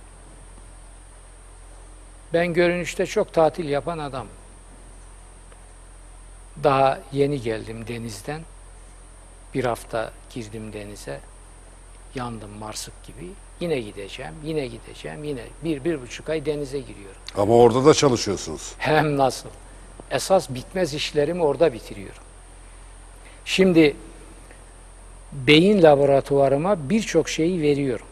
Ben 2.32 2.54
görünüşte 2.54 3.06
çok 3.06 3.32
tatil 3.32 3.68
yapan 3.68 3.98
adam. 3.98 4.26
Daha 6.62 6.98
yeni 7.12 7.40
geldim 7.42 7.88
denizden. 7.88 8.40
Bir 9.54 9.64
hafta 9.64 10.12
girdim 10.30 10.72
denize. 10.72 11.20
Yandım 12.14 12.50
marsık 12.50 13.04
gibi. 13.04 13.30
Yine 13.60 13.80
gideceğim, 13.80 14.34
yine 14.44 14.66
gideceğim, 14.66 15.24
yine 15.24 15.40
bir, 15.64 15.84
bir 15.84 16.02
buçuk 16.02 16.28
ay 16.28 16.46
denize 16.46 16.78
giriyorum. 16.80 17.20
ama 17.36 17.54
orada 17.54 17.84
da 17.84 17.94
çalışıyorsunuz. 17.94 18.74
Hem 18.78 19.16
nasıl? 19.16 19.48
Esas 20.10 20.50
bitmez 20.50 20.94
işlerimi 20.94 21.42
orada 21.42 21.72
bitiriyorum. 21.72 22.22
Şimdi 23.44 23.96
beyin 25.32 25.82
laboratuvarıma 25.82 26.90
birçok 26.90 27.28
şeyi 27.28 27.62
veriyorum. 27.62 28.06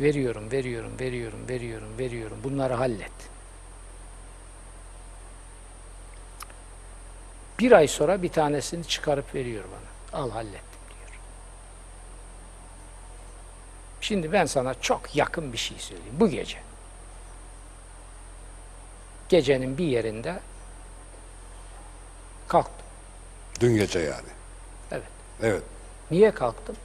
Veriyorum, 0.00 0.50
veriyorum, 0.52 0.92
veriyorum, 1.00 1.38
veriyorum, 1.48 1.88
veriyorum. 1.98 2.38
Bunları 2.44 2.74
hallet. 2.74 3.12
Bir 7.58 7.72
ay 7.72 7.88
sonra 7.88 8.22
bir 8.22 8.28
tanesini 8.28 8.84
çıkarıp 8.84 9.34
veriyor 9.34 9.64
bana. 9.64 10.20
Al 10.22 10.30
hallettim 10.30 10.80
diyor. 10.88 11.18
Şimdi 14.00 14.32
ben 14.32 14.46
sana 14.46 14.74
çok 14.74 15.16
yakın 15.16 15.52
bir 15.52 15.58
şey 15.58 15.78
söyleyeyim. 15.78 16.14
Bu 16.20 16.28
gece 16.28 16.58
gecenin 19.28 19.78
bir 19.78 19.84
yerinde 19.84 20.40
kalktım. 22.48 22.86
Dün 23.60 23.76
gece 23.76 23.98
yani. 23.98 24.39
Evet. 25.42 25.62
Niye 26.10 26.30
kalktım? 26.30 26.76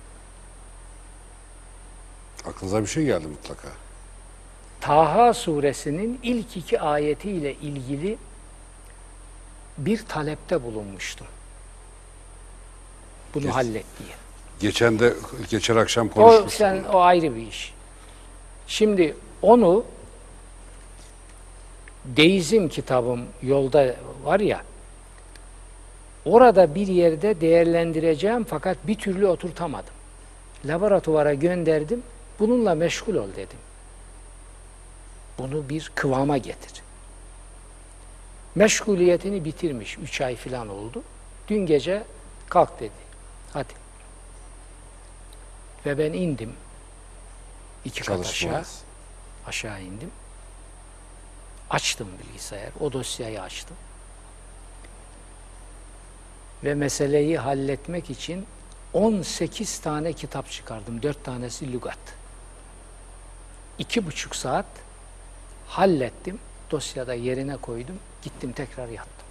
Aklınıza 2.48 2.82
bir 2.82 2.88
şey 2.88 3.06
geldi 3.06 3.28
mutlaka. 3.28 3.68
Taha 4.82 5.34
suresinin 5.34 6.20
ilk 6.24 6.58
iki 6.58 6.82
ayetiyle 6.82 7.54
ilgili 7.54 8.18
bir 9.78 10.06
talepte 10.06 10.64
bulunmuştum. 10.64 11.28
Bunu 13.34 13.44
Geç- 13.44 13.54
hallet 13.54 13.86
diye. 14.00 14.16
Geçen 14.60 15.00
de 15.00 15.14
geçen 15.50 15.76
akşam 15.76 16.08
O 16.08 16.12
konuşmuştuk. 16.12 16.52
sen 16.54 16.84
o 16.94 17.00
ayrı 17.00 17.36
bir 17.36 17.48
iş. 17.48 17.74
Şimdi 18.68 19.16
onu 19.42 19.86
Deizm 22.06 22.68
kitabım 22.68 23.22
yolda 23.44 23.96
var 24.24 24.40
ya 24.40 24.62
orada 26.26 26.76
bir 26.76 26.88
yerde 26.88 27.42
değerlendireceğim 27.42 28.44
fakat 28.44 28.88
bir 28.88 28.96
türlü 28.96 29.28
oturtamadım. 29.28 29.94
Laboratuvara 30.66 31.34
gönderdim. 31.34 32.04
Bununla 32.40 32.76
meşgul 32.76 33.16
ol 33.16 33.28
dedim. 33.36 33.58
Bunu 35.38 35.70
bir 35.70 35.92
kıvama 35.96 36.38
getir. 36.38 36.84
Meşguliyetini 38.56 39.46
bitirmiş. 39.46 39.98
Üç 39.98 40.22
ay 40.22 40.36
falan 40.36 40.70
oldu. 40.70 41.04
Dün 41.48 41.66
gece 41.66 42.04
kalk 42.50 42.80
dedi. 42.80 42.92
Hadi. 43.54 43.74
Ve 45.86 45.98
ben 45.98 46.14
indim. 46.14 46.54
İki 47.86 48.04
kat 48.04 48.20
aşağı. 48.20 48.64
Aşağı 49.48 49.82
indim. 49.82 50.12
Açtım 51.70 52.08
bilgisayar. 52.24 52.70
O 52.80 52.94
dosyayı 52.94 53.42
açtım. 53.42 53.78
Ve 56.66 56.74
meseleyi 56.74 57.38
halletmek 57.38 58.10
için 58.10 58.46
18 58.94 59.80
tane 59.80 60.14
kitap 60.14 60.52
çıkardım. 60.52 61.02
4 61.02 61.24
tanesi 61.24 61.74
lügat. 61.74 61.98
İki 63.80 64.06
buçuk 64.06 64.36
saat 64.36 64.66
hallettim. 65.68 66.40
Dosyada 66.72 67.14
yerine 67.14 67.58
koydum. 67.58 67.96
Gittim 68.24 68.52
tekrar 68.52 68.88
yattım. 68.88 69.28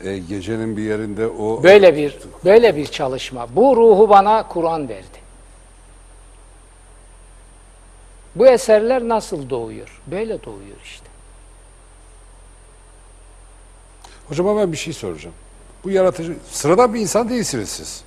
E, 0.00 0.18
gecenin 0.18 0.76
bir 0.76 0.82
yerinde 0.82 1.26
o 1.26 1.62
Böyle 1.62 1.96
bir 1.96 2.18
böyle 2.44 2.76
bir 2.76 2.86
çalışma. 2.86 3.56
Bu 3.56 3.76
ruhu 3.76 4.08
bana 4.08 4.48
Kur'an 4.48 4.88
verdi. 4.88 5.22
Bu 8.34 8.46
eserler 8.46 9.02
nasıl 9.02 9.50
doğuyor? 9.50 10.02
Böyle 10.06 10.44
doğuyor 10.44 10.76
işte. 10.84 11.11
Hocama 14.28 14.56
ben 14.56 14.72
bir 14.72 14.76
şey 14.76 14.92
soracağım. 14.92 15.34
Bu 15.84 15.90
yaratıcı 15.90 16.34
sıradan 16.50 16.94
bir 16.94 17.00
insan 17.00 17.28
değilsiniz 17.28 17.68
siz. 17.68 18.04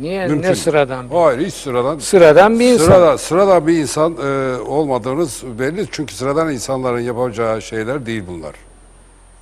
Niye 0.00 0.26
Mümkün. 0.26 0.48
ne 0.50 0.54
sıradan? 0.54 1.10
bir- 1.10 1.14
Hayır 1.16 1.46
hiç 1.46 1.54
sıradan. 1.54 1.98
Sıradan 1.98 2.60
bir 2.60 2.72
insan. 2.72 2.84
Sıradan, 2.84 3.16
sıradan 3.16 3.66
bir 3.66 3.78
insan 3.78 4.16
e, 4.16 4.56
olmadığınız 4.60 5.42
belli. 5.58 5.86
Çünkü 5.90 6.14
sıradan 6.14 6.50
insanların 6.52 7.00
yapacağı 7.00 7.62
şeyler 7.62 8.06
değil 8.06 8.22
bunlar. 8.28 8.54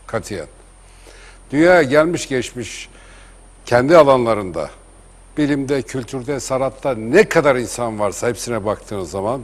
Katiyen. 0.07 0.47
Dünyaya 1.51 1.83
gelmiş 1.83 2.29
geçmiş 2.29 2.89
kendi 3.67 3.97
alanlarında 3.97 4.71
bilimde, 5.39 5.83
kültürde, 5.83 6.41
sanatta 6.41 6.95
ne 6.95 7.25
kadar 7.29 7.57
insan 7.57 7.99
varsa 7.99 8.29
hepsine 8.29 8.65
baktığınız 8.65 9.11
zaman 9.11 9.41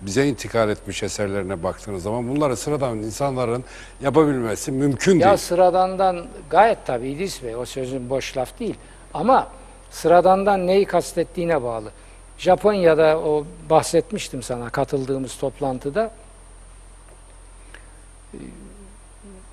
bize 0.00 0.26
intikal 0.28 0.68
etmiş 0.70 1.02
eserlerine 1.02 1.62
baktığınız 1.62 2.02
zaman 2.02 2.28
bunları 2.28 2.56
sıradan 2.56 2.98
insanların 2.98 3.64
yapabilmesi 4.00 4.72
mümkün 4.72 5.18
Ya 5.18 5.26
değil. 5.28 5.36
sıradandan 5.38 6.26
gayet 6.50 6.78
tabii 6.86 7.08
İdris 7.08 7.42
Bey 7.42 7.56
o 7.56 7.64
sözün 7.64 8.10
boş 8.10 8.36
laf 8.36 8.58
değil. 8.60 8.74
Ama 9.14 9.48
sıradandan 9.90 10.66
neyi 10.66 10.84
kastettiğine 10.84 11.62
bağlı. 11.62 11.90
Japonya'da 12.38 13.18
o 13.18 13.44
bahsetmiştim 13.70 14.42
sana 14.42 14.70
katıldığımız 14.70 15.36
toplantıda. 15.36 16.10
Ee, 18.34 18.38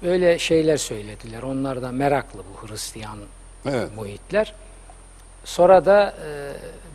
Öyle 0.07 0.39
şeyler 0.39 0.77
söylediler. 0.77 1.43
Onlar 1.43 1.81
da 1.81 1.91
meraklı 1.91 2.39
bu 2.39 2.67
Hristiyan 2.67 3.17
Evet. 3.65 3.89
muhitler. 3.95 4.53
Sonra 5.43 5.85
da 5.85 6.15
e, 6.25 6.53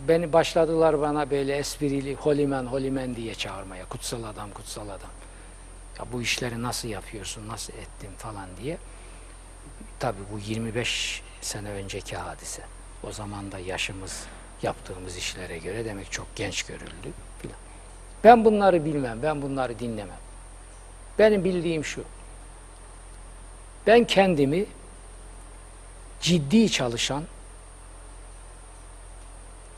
beni 0.09 0.33
başladılar 0.33 1.01
bana 1.01 1.31
böyle 1.31 1.57
esprili 1.57 2.15
holimen 2.15 2.67
holimen 2.67 3.17
diye 3.17 3.35
çağırmaya. 3.35 3.85
Kutsal 3.85 4.25
adam, 4.25 4.51
kutsal 4.51 4.89
adam. 4.89 5.11
Ya 5.99 6.05
bu 6.13 6.23
işleri 6.23 6.63
nasıl 6.63 6.89
yapıyorsun, 6.89 7.49
nasıl 7.49 7.73
ettin 7.73 8.11
falan 8.19 8.47
diye. 8.63 8.79
Tabii 9.99 10.23
bu 10.33 10.39
25 10.39 11.23
sene 11.41 11.71
önceki 11.71 12.17
hadise. 12.17 12.63
O 13.03 13.13
zaman 13.13 13.53
da 13.53 13.59
yaşımız 13.59 14.25
yaptığımız 14.63 15.17
işlere 15.17 15.59
göre 15.59 15.85
demek 15.85 16.13
çok 16.13 16.37
genç 16.37 16.63
görüldü. 16.63 17.13
filan. 17.43 17.57
Ben 18.25 18.45
bunları 18.45 18.85
bilmem, 18.85 19.23
ben 19.23 19.43
bunları 19.43 19.79
dinlemem. 19.79 20.19
Benim 21.19 21.45
bildiğim 21.45 21.85
şu. 21.85 22.05
Ben 23.87 24.05
kendimi 24.05 24.67
ciddi 26.21 26.71
çalışan 26.71 27.25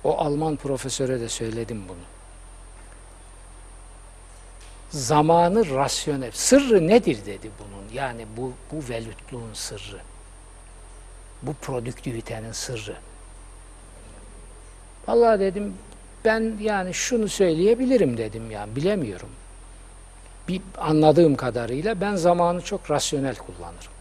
o 0.04 0.18
Alman 0.18 0.56
profesöre 0.56 1.20
de 1.20 1.28
söyledim 1.28 1.82
bunu. 1.88 1.98
Zamanı 4.90 5.74
rasyonel. 5.74 6.30
Sırrı 6.32 6.88
nedir 6.88 7.26
dedi 7.26 7.50
bunun. 7.58 7.92
Yani 7.92 8.26
bu, 8.36 8.52
bu 8.72 8.88
velütluğun 8.88 9.54
sırrı. 9.54 10.00
Bu 11.42 11.54
produktivitenin 11.54 12.52
sırrı. 12.52 12.96
Vallahi 15.08 15.40
dedim 15.40 15.74
ben 16.24 16.58
yani 16.60 16.94
şunu 16.94 17.28
söyleyebilirim 17.28 18.16
dedim 18.16 18.50
yani 18.50 18.76
bilemiyorum. 18.76 19.28
Bir 20.48 20.62
anladığım 20.78 21.36
kadarıyla 21.36 22.00
ben 22.00 22.16
zamanı 22.16 22.62
çok 22.62 22.90
rasyonel 22.90 23.36
kullanırım. 23.36 23.92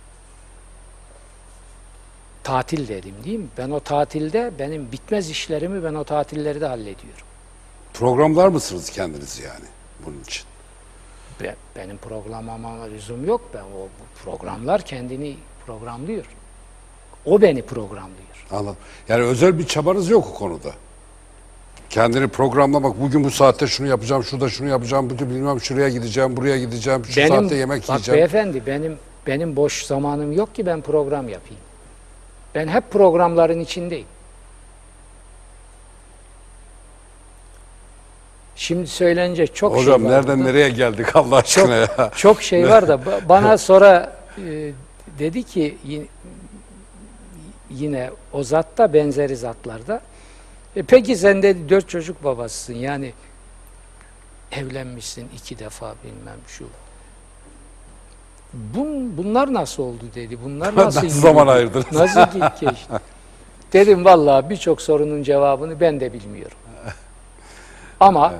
Tatil 2.43 2.88
dedim 2.88 3.13
değil 3.25 3.39
mi? 3.39 3.47
Ben 3.58 3.69
o 3.69 3.80
tatilde 3.80 4.52
benim 4.60 4.91
bitmez 4.91 5.30
işlerimi 5.30 5.84
ben 5.84 5.93
o 5.93 6.04
tatilleri 6.04 6.62
de 6.62 6.65
hallediyorum. 6.65 7.25
Programlar 7.93 8.47
mısınız 8.47 8.89
kendiniz 8.89 9.39
yani 9.39 9.65
bunun 10.06 10.21
için? 10.21 10.43
Be- 11.41 11.56
Benim 11.75 11.97
programlamama 11.97 12.84
lüzum 12.84 13.25
yok. 13.28 13.41
Ben 13.54 13.62
o 13.63 13.88
programlar 14.23 14.82
kendini 14.82 15.36
programlıyor. 15.65 16.25
O 17.25 17.41
beni 17.41 17.62
programlıyor. 17.62 18.45
Anladım. 18.52 18.78
Yani 19.10 19.23
özel 19.23 19.60
bir 19.60 19.67
çabanız 19.67 20.10
yok 20.10 20.28
o 20.28 20.34
konuda. 20.34 20.71
Kendini 21.89 22.28
programlamak, 22.28 23.02
bugün 23.02 23.23
bu 23.23 23.32
saatte 23.32 23.67
şunu 23.67 23.88
yapacağım, 23.88 24.23
şurada 24.23 24.49
şunu 24.49 24.67
yapacağım, 24.69 25.10
bugün 25.10 25.30
bilmem 25.30 25.62
şuraya 25.62 25.89
gideceğim, 25.89 26.38
buraya 26.38 26.60
gideceğim, 26.60 27.06
şu 27.06 27.28
saatte 27.28 27.56
yemek 27.56 27.82
bak 27.82 27.89
yiyeceğim. 27.89 28.17
beyefendi 28.17 28.65
benim 28.67 28.97
benim 29.28 29.56
boş 29.56 29.84
zamanım 29.86 30.32
yok 30.32 30.56
ki 30.56 30.65
ben 30.65 30.82
program 30.82 31.30
yapayım. 31.30 31.62
Ben 32.56 32.68
hep 32.68 32.92
programların 32.92 33.60
içindeyim. 33.60 34.08
Şimdi 38.56 38.88
söylenecek 38.88 39.56
çok 39.56 39.76
Hocam 39.76 40.02
şey 40.02 40.10
var 40.10 40.16
nereden 40.16 40.40
burada. 40.40 40.50
nereye 40.52 40.70
geldik 40.70 41.16
Allah 41.16 41.36
aşkına 41.38 41.76
ya? 41.76 42.12
Çok 42.16 42.42
şey 42.44 42.70
var 42.70 42.88
da 42.88 42.94
ba- 42.96 43.30
bana 43.30 43.58
sonra 43.68 44.18
e, 44.38 44.72
dedi 45.20 45.44
ki 45.44 45.78
yi- 45.86 46.08
yine 47.70 48.10
o 48.34 48.44
zatta 48.44 48.94
benzeri 48.94 49.36
zatlarda. 49.36 50.02
E 50.76 50.84
peki 50.84 51.16
sen 51.16 51.44
dedi 51.44 51.70
dört 51.70 51.90
çocuk 51.90 52.24
babasısın 52.24 52.74
yani 52.74 53.14
evlenmişsin 54.52 55.30
iki 55.36 55.60
defa 55.60 55.96
bilmem 56.04 56.38
şu. 56.48 56.66
Bun, 58.54 59.18
bunlar 59.18 59.54
nasıl 59.54 59.84
oldu 59.84 60.04
dedi. 60.16 60.38
Bunlar 60.44 60.76
nasıl 60.86 61.10
zaman 61.10 61.48
ayırdınız? 61.48 61.86
Nasıl 61.92 62.20
ge- 62.20 62.60
geçti? 62.60 62.88
Dedim 63.74 64.06
vallahi 64.06 64.50
birçok 64.50 64.82
sorunun 64.82 65.24
cevabını 65.24 65.80
ben 65.80 66.00
de 66.00 66.14
bilmiyorum. 66.14 66.58
Ama 68.00 68.34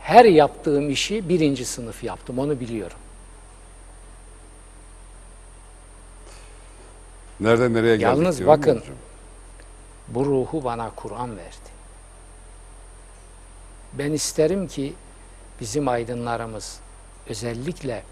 her 0.00 0.24
yaptığım 0.24 0.90
işi 0.90 1.28
birinci 1.28 1.64
sınıf 1.64 2.04
yaptım. 2.04 2.38
Onu 2.38 2.60
biliyorum. 2.60 2.96
Nereden 7.40 7.74
nereye 7.74 7.96
geldik 7.96 8.02
Yalnız 8.02 8.46
bakın. 8.46 8.76
hocam. 8.76 8.94
Bu 10.08 10.24
ruhu 10.26 10.64
bana 10.64 10.90
Kur'an 10.96 11.36
verdi. 11.36 11.68
Ben 13.92 14.12
isterim 14.12 14.68
ki 14.68 14.92
bizim 15.60 15.88
aydınlarımız 15.88 16.78
özellikle 17.28 18.02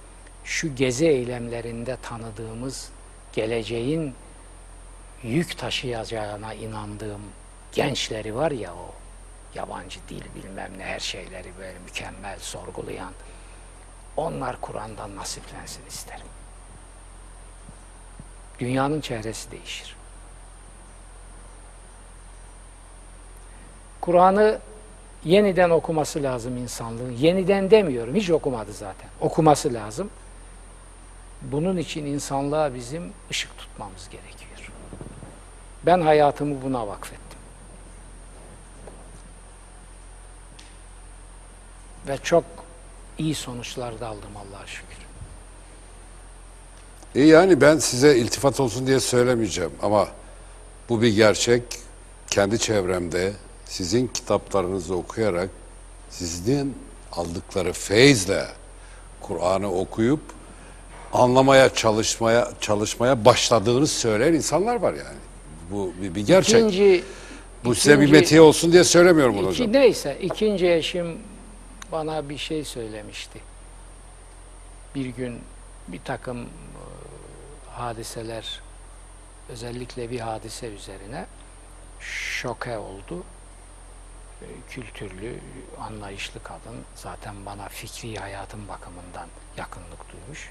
şu 0.47 0.75
gezi 0.75 1.07
eylemlerinde 1.07 1.97
tanıdığımız 2.03 2.91
geleceğin 3.33 4.15
yük 5.23 5.59
taşıyacağına 5.59 6.55
inandığım 6.55 7.23
gençleri 7.73 8.35
var 8.35 8.51
ya 8.51 8.75
o 8.75 8.95
yabancı 9.55 10.01
dil 10.09 10.23
bilmem 10.35 10.73
ne 10.79 10.85
her 10.85 11.01
şeyleri 11.01 11.49
böyle 11.59 11.79
mükemmel 11.79 12.39
sorgulayan 12.39 13.13
onlar 14.17 14.61
Kur'an'dan 14.61 15.17
nasiplensin 15.17 15.87
isterim. 15.87 16.27
Dünyanın 18.59 19.01
çehresi 19.01 19.51
değişir. 19.51 19.97
Kur'an'ı 24.01 24.59
yeniden 25.25 25.71
okuması 25.71 26.23
lazım 26.23 26.57
insanlığın. 26.57 27.13
Yeniden 27.13 27.71
demiyorum, 27.71 28.15
hiç 28.15 28.31
okumadı 28.31 28.73
zaten. 28.73 29.09
Okuması 29.21 29.75
lazım. 29.75 30.11
Bunun 31.43 31.77
için 31.77 32.07
insanlığa 32.07 32.75
bizim 32.75 33.13
ışık 33.31 33.59
tutmamız 33.59 34.09
gerekiyor. 34.09 34.47
Ben 35.87 36.01
hayatımı 36.01 36.63
buna 36.63 36.87
vakfettim. 36.87 37.39
Ve 42.09 42.19
çok 42.23 42.45
iyi 43.19 43.35
sonuçlar 43.35 44.01
da 44.01 44.09
aldım 44.09 44.37
Allah'a 44.37 44.67
şükür. 44.67 44.97
E 47.15 47.23
yani 47.23 47.61
ben 47.61 47.79
size 47.79 48.17
iltifat 48.17 48.61
olsun 48.61 48.87
diye 48.87 49.01
söylemeyeceğim 49.01 49.73
ama 49.83 50.09
bu 50.89 51.03
bir 51.03 51.15
gerçek. 51.15 51.63
Kendi 52.31 52.59
çevremde 52.59 53.33
sizin 53.65 54.07
kitaplarınızı 54.07 54.95
okuyarak 54.97 55.51
sizden 56.11 56.75
aldıkları 57.13 57.73
feyizle 57.73 58.47
Kur'an'ı 59.21 59.73
okuyup 59.73 60.21
anlamaya 61.17 61.75
çalışmaya 61.75 62.49
çalışmaya 62.61 63.25
başladığını 63.25 63.87
söyleyen 63.87 64.33
insanlar 64.33 64.77
var 64.77 64.93
yani. 64.95 65.19
Bu 65.71 65.93
bir, 66.03 66.15
bir 66.15 66.27
gerçek. 66.27 66.55
İkinci, 66.61 67.05
Bu 67.65 67.75
size 67.75 67.99
bir 67.99 68.03
ikinci- 68.05 68.13
metiye 68.21 68.41
olsun 68.41 68.73
diye 68.73 68.85
söylemiyorum 68.85 69.37
bunu 69.37 69.51
iki, 69.51 69.63
hocam. 69.65 69.73
neyse 69.73 70.19
ikinci 70.23 70.73
eşim 70.73 71.19
bana 71.93 72.29
bir 72.29 72.39
şey 72.39 72.65
söylemişti. 72.65 73.41
Bir 74.95 75.07
gün 75.07 75.41
bir 75.89 76.01
takım 76.05 76.43
e, 76.43 76.47
hadiseler 77.71 78.61
özellikle 79.49 80.11
bir 80.11 80.21
hadise 80.21 80.67
üzerine 80.67 81.27
şoke 82.01 82.79
oldu. 82.79 83.25
E, 84.43 84.47
Kültürlü, 84.71 85.35
anlayışlı 85.81 86.43
kadın 86.43 86.77
zaten 86.95 87.35
bana 87.47 87.69
fikri 87.69 88.17
hayatım 88.17 88.69
bakımından 88.69 89.29
yakınlık 89.57 90.13
duymuş. 90.13 90.51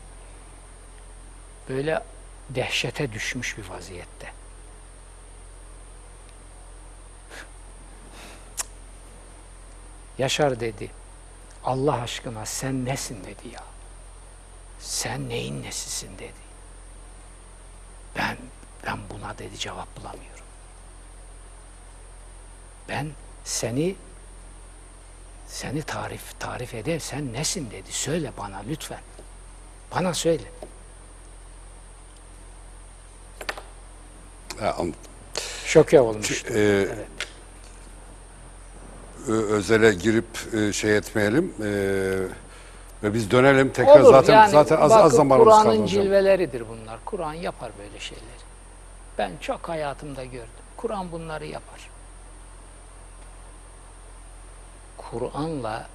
Böyle 1.69 2.04
dehşete 2.49 3.12
düşmüş 3.12 3.58
bir 3.58 3.69
vaziyette. 3.69 4.32
Yaşar 10.17 10.60
dedi. 10.60 10.91
Allah 11.63 12.01
aşkına 12.01 12.45
sen 12.45 12.86
nesin 12.86 13.23
dedi 13.23 13.47
ya. 13.54 13.63
Sen 14.80 15.30
neyin 15.30 15.63
nesisin 15.63 16.17
dedi. 16.17 16.45
Ben 18.17 18.38
ben 18.86 18.99
buna 19.10 19.38
dedi 19.38 19.58
cevap 19.58 19.97
bulamıyorum. 19.97 20.45
Ben 22.89 23.12
seni 23.43 23.95
seni 25.47 25.82
tarif 25.82 26.39
tarif 26.39 26.73
eder 26.73 26.99
sen 26.99 27.34
nesin 27.34 27.71
dedi. 27.71 27.91
Söyle 27.91 28.32
bana 28.38 28.58
lütfen. 28.58 29.01
Bana 29.91 30.13
söyle. 30.13 30.43
Ha, 34.60 34.76
anladım. 34.78 35.00
Şoke 35.65 36.02
olmuş. 36.02 36.46
Ee, 36.46 36.88
ö- 39.28 39.48
özele 39.50 39.94
girip 39.94 40.26
e, 40.54 40.74
şey 40.74 40.98
etmeyelim. 40.98 41.54
Ee, 41.63 41.65
ve 43.04 43.13
biz 43.13 43.32
dönelim 43.32 43.70
tekrar 43.74 44.00
Olur 44.00 44.12
zaten 44.12 44.34
yani 44.34 44.52
zaten 44.52 44.78
az, 44.78 44.91
bakın 44.91 45.04
az 45.04 45.13
zamanımız 45.13 45.54
kaldı 45.54 45.63
Kur'an'ın 45.65 45.86
cilveleridir 45.86 46.63
bunlar. 46.70 47.00
Kur'an 47.06 47.34
yapar 47.34 47.72
böyle 47.80 48.00
şeyleri. 48.00 48.26
Ben 49.18 49.32
çok 49.41 49.70
hayatımda 49.70 50.26
gördüm. 50.26 50.48
Kur'an 50.78 51.12
bunları 51.12 51.46
yapar. 51.46 51.89
Kur'an'la 54.98 55.88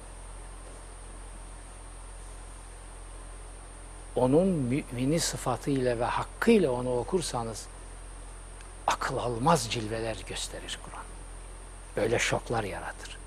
onun 4.15 4.47
mümini 4.47 5.19
sıfatıyla 5.19 5.99
ve 5.99 6.03
hakkıyla 6.05 6.71
onu 6.71 6.97
okursanız 6.97 7.65
akıl 8.87 9.17
almaz 9.17 9.67
cilveler 9.69 10.17
gösterir 10.27 10.79
Kur'an. 10.85 11.05
Böyle 11.95 12.19
şoklar 12.19 12.63
yaratır. 12.63 13.17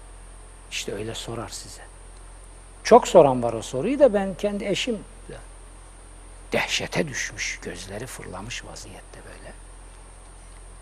İşte 0.70 0.94
öyle 0.94 1.14
sorar 1.14 1.48
size. 1.48 1.82
Çok 2.84 3.08
soran 3.08 3.42
var 3.42 3.52
o 3.52 3.62
soruyu 3.62 3.98
da 3.98 4.14
ben 4.14 4.34
kendi 4.34 4.64
eşim 4.64 4.94
de 5.28 5.36
dehşete 6.52 7.08
düşmüş, 7.08 7.58
gözleri 7.62 8.06
fırlamış 8.06 8.64
vaziyette 8.64 9.18
böyle. 9.28 9.52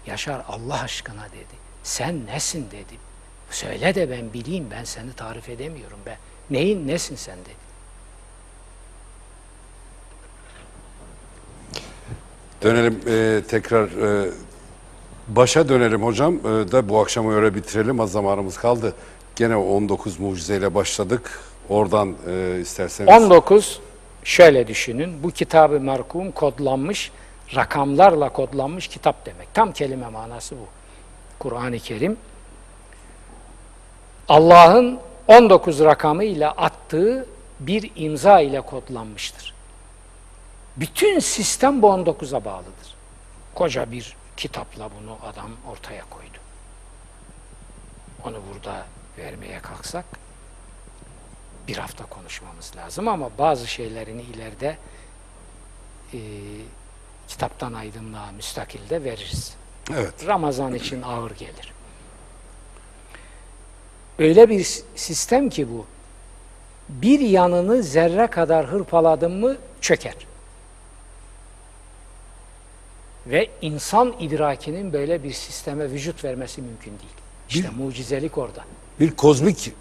Yaşar 0.06 0.44
Allah 0.48 0.80
aşkına 0.80 1.28
dedi. 1.28 1.62
Sen 1.82 2.26
nesin 2.26 2.70
dedi. 2.70 2.98
Söyle 3.50 3.94
de 3.94 4.11
ben 4.11 4.32
bileyim 4.32 4.68
ben 4.70 4.85
seni 4.85 5.12
tarif 5.12 5.48
edemiyorum 5.48 5.98
ben. 6.06 6.16
Neyin 6.50 6.88
nesin 6.88 7.16
sen 7.16 7.38
dedi. 7.38 7.62
Dönelim 12.62 13.00
e, 13.06 13.42
tekrar 13.48 13.87
e, 13.87 14.32
başa 15.28 15.68
dönelim 15.68 16.02
hocam 16.02 16.35
e, 16.35 16.42
da 16.42 16.88
bu 16.88 17.00
akşamı 17.00 17.35
öyle 17.35 17.54
bitirelim 17.54 18.00
az 18.00 18.12
zamanımız 18.12 18.58
kaldı. 18.58 18.94
Gene 19.37 19.56
o 19.56 19.76
19 19.76 20.20
mucizeyle 20.20 20.74
başladık. 20.74 21.40
Oradan 21.68 22.14
e, 22.28 22.58
isterseniz 22.61 23.14
19 23.14 23.80
şöyle 24.24 24.68
düşünün. 24.68 25.22
Bu 25.22 25.30
kitabı 25.30 25.80
merkum 25.80 26.30
kodlanmış, 26.30 27.12
rakamlarla 27.54 28.28
kodlanmış 28.28 28.88
kitap 28.88 29.26
demek. 29.26 29.54
Tam 29.54 29.72
kelime 29.72 30.08
manası 30.08 30.56
bu. 30.56 30.66
Kur'an-ı 31.38 31.78
Kerim 31.78 32.16
Allah'ın 34.28 34.98
19 35.28 35.80
rakamı 35.80 36.24
ile 36.24 36.48
attığı 36.48 37.26
bir 37.61 37.90
imza 37.96 38.40
ile 38.40 38.61
kodlanmıştır. 38.61 39.54
Bütün 40.76 41.18
sistem 41.18 41.82
bu 41.82 41.87
19'a 41.87 42.44
bağlıdır. 42.44 42.94
Koca 43.54 43.92
bir 43.92 44.16
kitapla 44.37 44.90
bunu 45.01 45.18
adam 45.23 45.51
ortaya 45.71 46.05
koydu. 46.11 46.38
Onu 48.25 48.42
burada 48.53 48.87
vermeye 49.18 49.59
kalksak 49.59 50.05
bir 51.68 51.77
hafta 51.77 52.07
konuşmamız 52.07 52.77
lazım 52.77 53.09
ama 53.09 53.31
bazı 53.38 53.66
şeylerini 53.66 54.23
ileride 54.23 54.77
e, 56.14 56.18
kitaptan 57.29 57.73
aydınlığa 57.73 58.33
müstakilde 58.33 59.05
veririz. 59.05 59.57
evet 59.90 60.27
Ramazan 60.27 60.75
için 60.75 61.03
ağır 61.03 61.31
gelir. 61.31 61.73
Öyle 64.18 64.49
bir 64.49 64.83
sistem 64.97 65.51
ki 65.51 65.71
bu. 65.71 65.87
Bir 66.88 67.21
yanını 67.21 67.83
zerre 67.83 68.27
kadar 68.27 68.66
hırpaladın 68.66 69.33
mı 69.33 69.57
çöker. 69.81 70.14
Ve 73.26 73.50
insan 73.62 74.14
idrakinin 74.18 74.92
böyle 74.92 75.24
bir 75.24 75.32
sisteme 75.32 75.90
vücut 75.90 76.24
vermesi 76.24 76.62
mümkün 76.62 76.90
değil. 76.90 77.12
İşte 77.48 77.70
mucizelik 77.70 78.38
orada. 78.38 78.64
bir 79.00 79.11
kozmik 79.11 79.72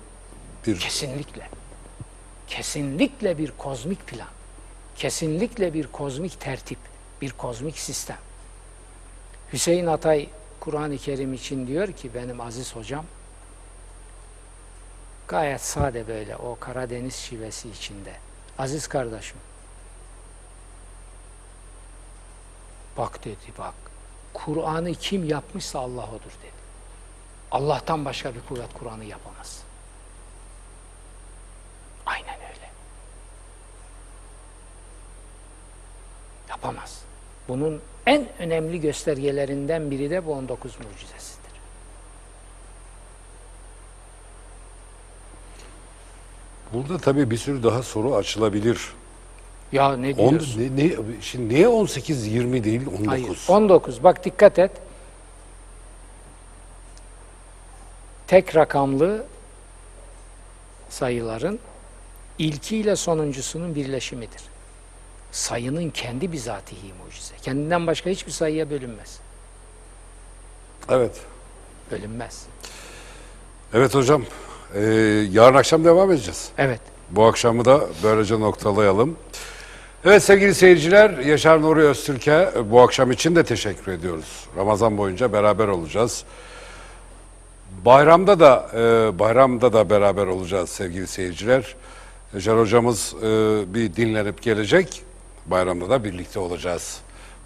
bir 0.68 0.80
Kesinlikle. 0.80 1.50
Kesinlikle 2.48 3.38
bir 3.38 3.52
kozmik 3.52 4.08
plan. 4.08 4.28
Kesinlikle 4.96 5.74
bir 5.74 5.88
kozmik 5.88 6.40
tertip, 6.40 6.78
bir 7.22 7.32
kozmik 7.32 7.80
sistem. 7.80 8.18
Hüseyin 9.54 9.86
Atay 9.86 10.28
Kur'an-ı 10.60 10.98
Kerim 10.98 11.34
için 11.34 11.68
diyor 11.68 11.92
ki 11.92 12.14
benim 12.16 12.42
aziz 12.42 12.76
hocam 12.76 13.06
gayet 15.28 15.62
sade 15.62 16.08
böyle 16.08 16.36
o 16.36 16.58
Karadeniz 16.60 17.16
şivesi 17.16 17.70
içinde. 17.70 18.14
Aziz 18.58 18.88
kardeşim 18.88 19.38
bak 23.02 23.26
dedi 23.26 23.52
bak 23.58 23.74
Kur'an'ı 24.34 24.94
kim 24.94 25.24
yapmışsa 25.24 25.80
Allah 25.80 26.08
odur 26.08 26.34
dedi. 26.44 26.62
Allah'tan 27.52 28.06
başka 28.06 28.36
bir 28.36 28.42
kuvvet 28.50 28.74
Kur'an'ı 28.74 29.06
yapamaz. 29.06 29.64
Aynen 32.06 32.36
öyle. 32.36 32.70
Yapamaz. 36.50 37.02
Bunun 37.48 37.82
en 38.06 38.28
önemli 38.40 38.82
göstergelerinden 38.82 39.92
biri 39.92 40.10
de 40.10 40.26
bu 40.26 40.34
19 40.34 40.78
mucizesidir. 40.80 41.52
burada 46.74 46.98
tabii 46.98 47.32
bir 47.32 47.38
sürü 47.38 47.64
daha 47.64 47.84
soru 47.84 48.16
açılabilir. 48.16 48.94
Ya 49.72 49.98
ne 49.98 50.14
On, 50.18 50.30
diyorsun? 50.30 50.62
ne, 50.78 50.88
ne, 50.88 50.92
şimdi 51.22 51.54
niye 51.54 51.68
18 51.68 52.28
20 52.28 52.64
değil 52.64 52.82
19? 52.88 53.08
Hayır. 53.08 53.38
19. 53.48 54.04
Bak 54.04 54.26
dikkat 54.26 54.60
et. 54.60 54.72
Tek 58.28 58.56
rakamlı 58.56 59.26
sayıların 60.90 61.60
ilkiyle 62.38 62.96
sonuncusunun 62.96 63.76
birleşimidir. 63.76 64.42
Sayının 65.32 65.90
kendi 65.90 66.32
bizatihi 66.32 66.94
mucize. 67.04 67.34
Kendinden 67.42 67.88
başka 67.88 68.10
hiçbir 68.10 68.32
sayıya 68.32 68.70
bölünmez. 68.70 69.20
Evet. 70.90 71.16
Bölünmez. 71.92 72.46
Evet 73.74 73.96
hocam. 73.96 74.24
Ee, 74.76 74.80
yarın 75.32 75.56
akşam 75.56 75.86
devam 75.86 76.12
edeceğiz. 76.12 76.50
Evet. 76.58 76.82
Bu 77.10 77.26
akşamı 77.26 77.66
da 77.66 77.82
böylece 78.04 78.40
noktalayalım. 78.40 79.18
Evet 80.06 80.24
sevgili 80.24 80.56
seyirciler, 80.56 81.10
Yaşar 81.18 81.62
Nuri 81.62 81.82
Öztürk'e 81.82 82.52
bu 82.72 82.82
akşam 82.82 83.12
için 83.12 83.36
de 83.36 83.44
teşekkür 83.44 83.92
ediyoruz. 83.92 84.46
Ramazan 84.58 84.98
boyunca 84.98 85.34
beraber 85.34 85.68
olacağız. 85.68 86.24
Bayramda 87.86 88.40
da 88.40 88.70
e, 88.74 89.20
bayramda 89.20 89.74
da 89.74 89.90
beraber 89.90 90.28
olacağız 90.28 90.70
sevgili 90.70 91.08
seyirciler. 91.08 91.76
Yaşar 92.34 92.60
hocamız 92.60 93.16
e, 93.24 93.26
bir 93.74 93.96
dinlenip 93.96 94.42
gelecek. 94.42 95.04
Bayramda 95.46 95.90
da 95.90 96.04
birlikte 96.04 96.40
olacağız. 96.40 97.00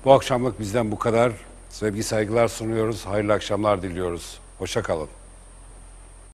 Bu 0.05 0.13
akşamlık 0.13 0.59
bizden 0.59 0.91
bu 0.91 0.99
kadar. 0.99 1.31
Sevgi 1.69 2.03
saygılar 2.03 2.47
sunuyoruz. 2.47 3.05
Hayırlı 3.05 3.33
akşamlar 3.33 3.81
diliyoruz. 3.81 4.39
Hoşça 4.59 4.81
kalın. 4.81 5.07